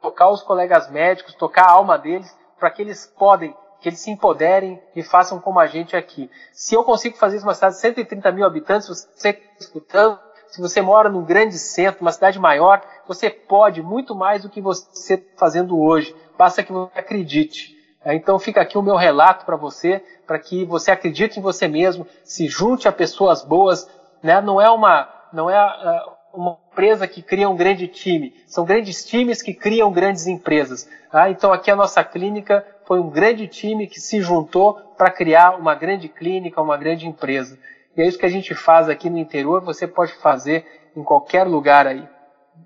[0.00, 4.10] tocar os colegas médicos, tocar a alma deles, para que eles podem, que eles se
[4.10, 6.28] empoderem e façam como a gente aqui.
[6.52, 10.18] Se eu consigo fazer isso numa cidade de 130 mil habitantes, você está escutando,
[10.52, 14.60] se você mora num grande centro, uma cidade maior, você pode muito mais do que
[14.60, 16.14] você está fazendo hoje.
[16.36, 17.74] Basta que você acredite.
[18.04, 21.66] É, então fica aqui o meu relato para você, para que você acredite em você
[21.66, 23.88] mesmo, se junte a pessoas boas.
[24.22, 24.42] Né?
[24.42, 29.06] Não é uma, não é uh, uma empresa que cria um grande time, são grandes
[29.06, 30.86] times que criam grandes empresas.
[31.10, 31.30] Tá?
[31.30, 35.74] Então aqui a nossa clínica foi um grande time que se juntou para criar uma
[35.74, 37.58] grande clínica, uma grande empresa.
[37.94, 40.64] E é isso que a gente faz aqui no interior, você pode fazer
[40.96, 42.08] em qualquer lugar aí.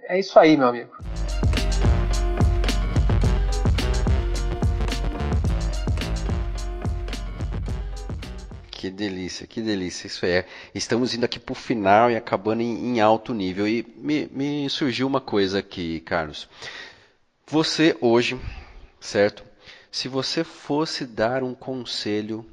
[0.04, 0.96] É isso aí, meu amigo.
[8.70, 10.44] Que delícia, que delícia, isso é.
[10.72, 13.66] Estamos indo aqui para o final e acabando em, em, alto nível.
[13.66, 16.48] E me, me surgiu uma coisa aqui, Carlos.
[17.48, 18.40] Você hoje,
[19.00, 19.42] certo?
[19.90, 22.46] Se você fosse dar um conselho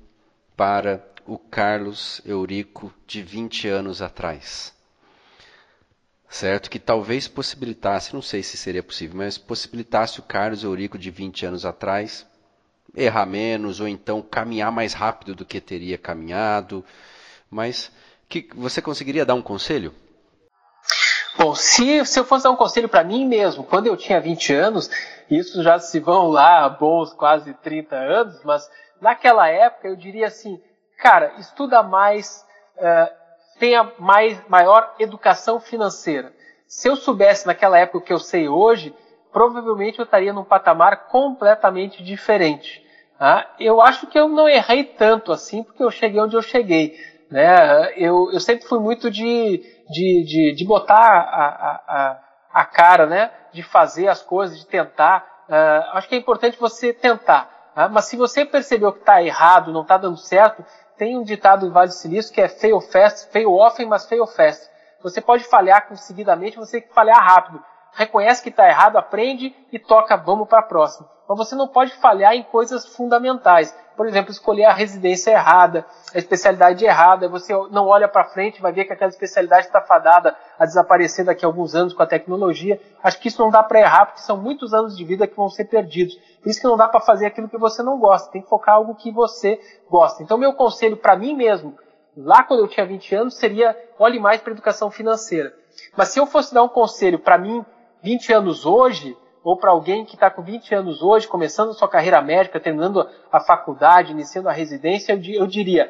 [0.58, 4.74] para o Carlos Eurico de 20 anos atrás.
[6.30, 6.70] Certo?
[6.70, 11.46] Que talvez possibilitasse, não sei se seria possível, mas possibilitasse o Carlos Eurico de 20
[11.46, 12.26] anos atrás
[12.96, 16.84] errar menos ou então caminhar mais rápido do que teria caminhado.
[17.50, 17.92] Mas
[18.28, 19.94] que você conseguiria dar um conselho?
[21.38, 24.54] Bom, se, se eu fosse dar um conselho para mim mesmo, quando eu tinha 20
[24.54, 24.90] anos,
[25.30, 28.70] isso já se vão lá bons quase 30 anos, mas
[29.02, 30.62] naquela época eu diria assim:
[30.98, 32.46] cara, estuda mais,
[32.78, 36.34] uh, tenha mais, maior educação financeira.
[36.68, 38.96] Se eu soubesse naquela época o que eu sei hoje,
[39.32, 42.84] provavelmente eu estaria num patamar completamente diferente.
[43.18, 43.48] Tá?
[43.60, 46.96] Eu acho que eu não errei tanto assim, porque eu cheguei onde eu cheguei.
[47.30, 47.94] Né?
[47.96, 49.58] Eu, eu sempre fui muito de,
[49.90, 52.20] de, de, de botar a, a,
[52.54, 53.32] a, cara, né?
[53.52, 55.46] de fazer as coisas, de tentar.
[55.50, 57.50] Uh, acho que é importante você tentar.
[57.74, 57.90] Tá?
[57.90, 60.64] Mas se você percebeu que está errado, não está dando certo,
[60.98, 64.26] tem um ditado do Vale do Silício que é fail fast, fail often, mas fail
[64.26, 64.70] fast.
[65.02, 67.64] Você pode falhar conseguidamente, você tem que falhar rápido.
[67.94, 71.08] Reconhece que está errado, aprende e toca, vamos para a próxima.
[71.28, 73.76] Mas você não pode falhar em coisas fundamentais.
[73.96, 77.30] Por exemplo, escolher a residência errada, a especialidade errada.
[77.30, 81.46] Você não olha para frente, vai ver que aquela especialidade está fadada a desaparecer daqui
[81.46, 82.82] a alguns anos com a tecnologia.
[83.02, 85.48] Acho que isso não dá para errar, porque são muitos anos de vida que vão
[85.48, 86.16] ser perdidos.
[86.42, 88.32] Por isso que não dá para fazer aquilo que você não gosta.
[88.32, 90.24] Tem que focar algo que você gosta.
[90.24, 91.78] Então, meu conselho para mim mesmo,
[92.18, 95.54] lá quando eu tinha 20 anos, seria olhe mais para educação financeira.
[95.96, 97.64] Mas se eu fosse dar um conselho para mim,
[98.04, 101.88] 20 anos hoje, ou para alguém que está com 20 anos hoje, começando a sua
[101.88, 105.90] carreira médica, terminando a faculdade, iniciando a residência, eu diria: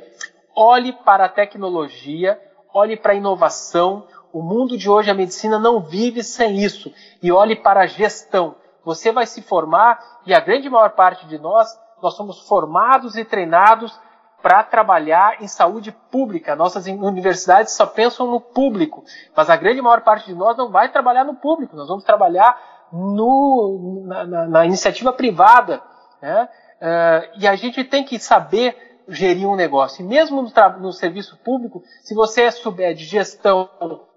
[0.55, 2.39] olhe para a tecnologia,
[2.73, 4.07] olhe para a inovação.
[4.31, 6.91] O mundo de hoje, a medicina não vive sem isso.
[7.21, 8.55] E olhe para a gestão.
[8.83, 11.67] Você vai se formar, e a grande maior parte de nós,
[12.01, 13.97] nós somos formados e treinados
[14.43, 16.53] para trabalhar em saúde pública.
[16.53, 20.91] Nossas universidades só pensam no público, mas a grande maior parte de nós não vai
[20.91, 21.77] trabalhar no público.
[21.77, 25.81] Nós vamos trabalhar no, na, na, na iniciativa privada.
[26.21, 26.49] Né?
[26.81, 30.03] Uh, e a gente tem que saber gerir um negócio.
[30.03, 33.69] E mesmo no, no serviço público, se você souber de gestão,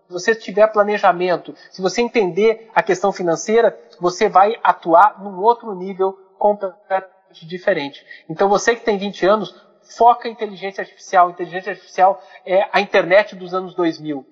[0.08, 5.72] se você tiver planejamento, se você entender a questão financeira, você vai atuar num outro
[5.72, 8.04] nível completamente diferente.
[8.28, 9.66] Então você que tem 20 anos,
[9.96, 11.30] foca inteligência artificial.
[11.30, 14.26] Inteligência artificial é a internet dos anos 2000.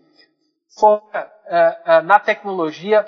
[0.79, 3.07] Foca uh, uh, na tecnologia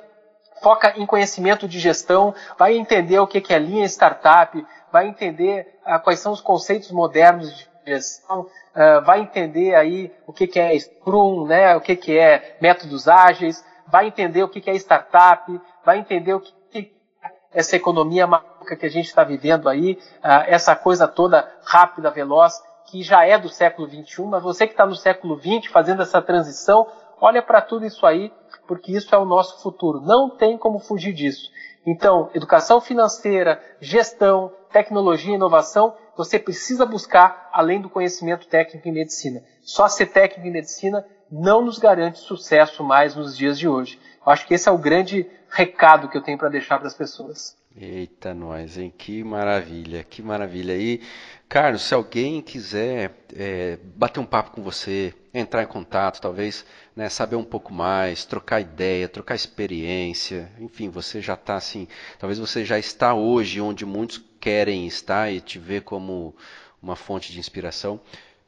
[0.61, 5.99] foca em conhecimento de gestão, vai entender o que é linha startup, vai entender uh,
[5.99, 10.77] quais são os conceitos modernos de gestão, uh, vai entender aí o que, que é
[10.77, 15.59] Scrum, né, o que, que é métodos ágeis, vai entender o que, que é startup,
[15.85, 16.93] vai entender o que, que
[17.23, 18.27] é essa economia
[18.75, 23.37] que a gente está vivendo aí, uh, essa coisa toda rápida, veloz, que já é
[23.37, 26.87] do século XXI, mas você que está no século XX fazendo essa transição,
[27.19, 28.31] olha para tudo isso aí
[28.67, 30.01] porque isso é o nosso futuro.
[30.01, 31.49] Não tem como fugir disso.
[31.85, 38.91] Então, educação financeira, gestão, tecnologia e inovação, você precisa buscar além do conhecimento técnico em
[38.91, 39.41] medicina.
[39.61, 43.99] Só ser técnico em medicina não nos garante sucesso mais nos dias de hoje.
[44.25, 46.93] Eu acho que esse é o grande recado que eu tenho para deixar para as
[46.93, 47.56] pessoas.
[47.79, 48.91] Eita, nós, hein?
[48.97, 50.75] Que maravilha, que maravilha.
[50.75, 50.99] E,
[51.47, 56.65] Carlos, se alguém quiser é, bater um papo com você, entrar em contato, talvez
[56.95, 62.39] né, saber um pouco mais, trocar ideia, trocar experiência, enfim, você já está assim, talvez
[62.39, 66.35] você já está hoje onde muitos querem estar e te ver como
[66.81, 68.01] uma fonte de inspiração.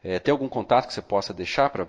[0.03, 1.88] É, tem algum contato que você possa deixar para?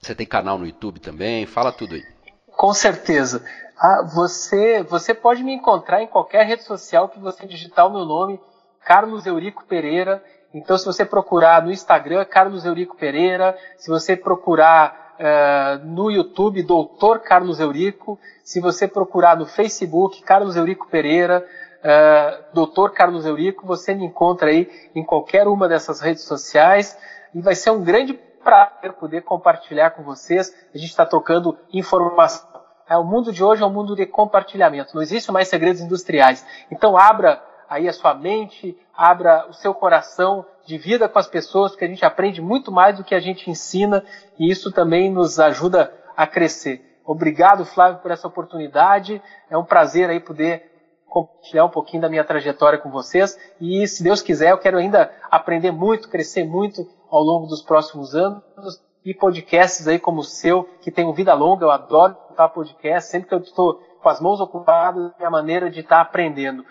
[0.00, 1.46] Você tem canal no YouTube também?
[1.46, 2.13] Fala tudo aí.
[2.56, 3.44] Com certeza.
[3.76, 8.04] Ah, você, você pode me encontrar em qualquer rede social que você digitar o meu
[8.04, 8.40] nome,
[8.84, 10.22] Carlos Eurico Pereira.
[10.52, 16.62] Então, se você procurar no Instagram, Carlos Eurico Pereira, se você procurar uh, no YouTube,
[16.62, 21.44] Doutor Carlos Eurico, se você procurar no Facebook, Carlos Eurico Pereira,
[21.80, 26.96] uh, Doutor Carlos Eurico, você me encontra aí em qualquer uma dessas redes sociais
[27.34, 28.14] e vai ser um grande
[28.44, 30.54] prazer poder compartilhar com vocês.
[30.72, 32.54] A gente está trocando informação
[32.88, 36.46] é, o mundo de hoje é um mundo de compartilhamento, não existe mais segredos industriais.
[36.70, 41.86] Então abra aí a sua mente, abra o seu coração, divida com as pessoas, porque
[41.86, 44.04] a gente aprende muito mais do que a gente ensina
[44.38, 47.00] e isso também nos ajuda a crescer.
[47.06, 49.20] Obrigado, Flávio, por essa oportunidade.
[49.50, 50.70] É um prazer aí poder
[51.06, 53.38] compartilhar um pouquinho da minha trajetória com vocês.
[53.60, 58.14] E se Deus quiser, eu quero ainda aprender muito, crescer muito ao longo dos próximos
[58.14, 63.10] anos e podcasts aí como o seu, que tem vida longa, eu adoro escutar podcast,
[63.10, 66.64] sempre que eu estou com as mãos ocupadas, é a maneira de estar aprendendo.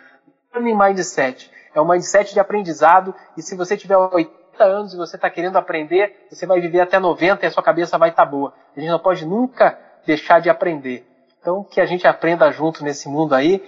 [0.53, 5.15] Learning Mindset é um mindset de aprendizado e se você tiver 80 anos e você
[5.15, 8.29] está querendo aprender, você vai viver até 90 e a sua cabeça vai estar tá
[8.29, 8.53] boa.
[8.75, 11.07] A gente não pode nunca deixar de aprender.
[11.39, 13.63] Então, que a gente aprenda junto nesse mundo aí.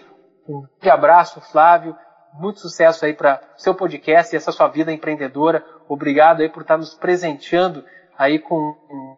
[0.48, 1.96] Um grande abraço, Flávio.
[2.40, 5.66] Muito sucesso aí para seu podcast e essa sua vida empreendedora.
[5.88, 7.84] Obrigado aí por estar nos presenteando
[8.18, 8.74] aí com,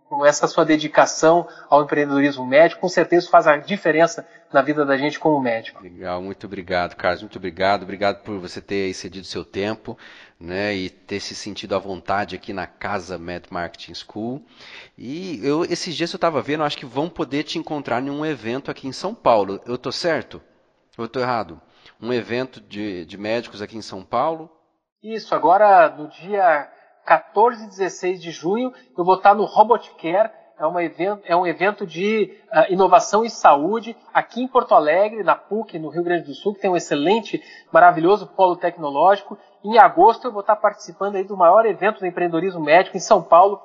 [0.10, 4.98] com, essa sua dedicação ao empreendedorismo médico, com certeza faz a diferença na vida da
[4.98, 5.84] gente como médico.
[5.84, 7.84] Legal, muito obrigado, Carlos, muito obrigado.
[7.84, 9.98] Obrigado por você ter cedido seu tempo,
[10.40, 14.44] né, e ter se sentido à vontade aqui na casa Med Marketing School.
[14.98, 18.26] E eu, esses dias eu estava vendo, acho que vão poder te encontrar em um
[18.26, 19.60] evento aqui em São Paulo.
[19.66, 20.42] Eu estou certo?
[20.98, 21.62] Ou eu estou errado?
[22.02, 24.50] Um evento de, de médicos aqui em São Paulo?
[25.02, 26.70] Isso, agora no dia
[27.06, 30.30] 14 e 16 de junho, eu vou estar no Robot Care,
[30.60, 35.78] é, é um evento de uh, inovação e saúde aqui em Porto Alegre, na PUC,
[35.78, 37.42] no Rio Grande do Sul, que tem um excelente,
[37.72, 39.38] maravilhoso polo tecnológico.
[39.64, 43.22] Em agosto eu vou estar participando aí do maior evento do empreendedorismo médico em São
[43.22, 43.62] Paulo,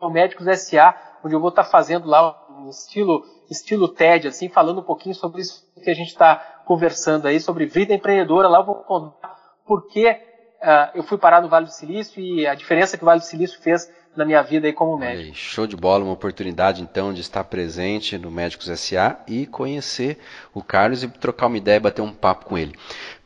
[0.00, 0.94] o Médicos SA,
[1.24, 5.40] onde eu vou estar fazendo lá um estilo, estilo TED, assim, falando um pouquinho sobre
[5.40, 8.48] isso que a gente está conversando aí, sobre vida empreendedora.
[8.48, 9.34] Lá eu vou contar
[9.66, 13.06] por que uh, eu fui parar no Vale do Silício e a diferença que o
[13.06, 15.28] Vale do Silício fez na minha vida aí como médico.
[15.28, 20.18] Aí, show de bola, uma oportunidade então de estar presente no Médicos SA e conhecer
[20.52, 22.74] o Carlos e trocar uma ideia, bater um papo com ele.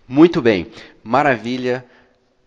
[0.07, 0.71] Muito bem,
[1.03, 1.85] maravilha.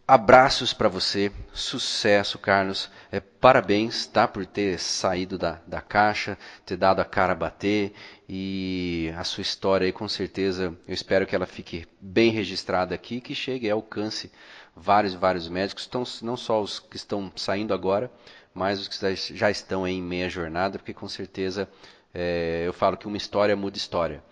[0.07, 2.89] Abraços para você, sucesso, Carlos.
[3.11, 7.93] É, parabéns, tá, por ter saído da, da caixa, ter dado a cara a bater
[8.33, 13.19] e a sua história aí, com certeza, eu espero que ela fique bem registrada aqui,
[13.19, 14.31] que chegue e alcance
[14.73, 18.09] vários vários médicos, estão, não só os que estão saindo agora,
[18.53, 21.67] mas os que já estão em meia jornada, porque com certeza
[22.13, 24.23] é, eu falo que uma história muda história.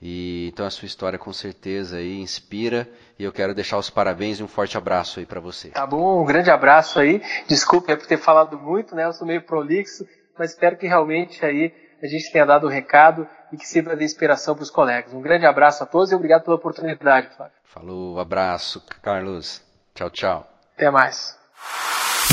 [0.00, 4.38] E então a sua história com certeza aí inspira e eu quero deixar os parabéns
[4.38, 5.70] e um forte abraço aí para você.
[5.70, 7.20] Tá bom, um grande abraço aí.
[7.48, 9.04] Desculpe por ter falado muito, né?
[9.04, 10.06] Eu sou meio prolixo,
[10.38, 13.96] mas espero que realmente aí a gente tenha dado o um recado e que sirva
[13.96, 15.12] de inspiração para os colegas.
[15.12, 17.52] Um grande abraço a todos e obrigado pela oportunidade, Flávio.
[17.64, 19.62] Falou, abraço, Carlos.
[19.94, 20.46] Tchau, tchau.
[20.74, 21.36] Até mais.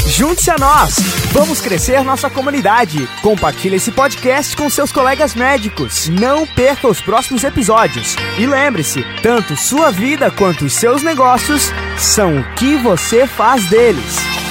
[0.08, 0.96] Junte-se a nós!
[1.32, 3.08] Vamos crescer nossa comunidade.
[3.22, 6.10] Compartilhe esse podcast com seus colegas médicos.
[6.10, 8.16] Não perca os próximos episódios.
[8.38, 14.43] E lembre-se, tanto sua vida quanto os seus negócios são o que você faz deles.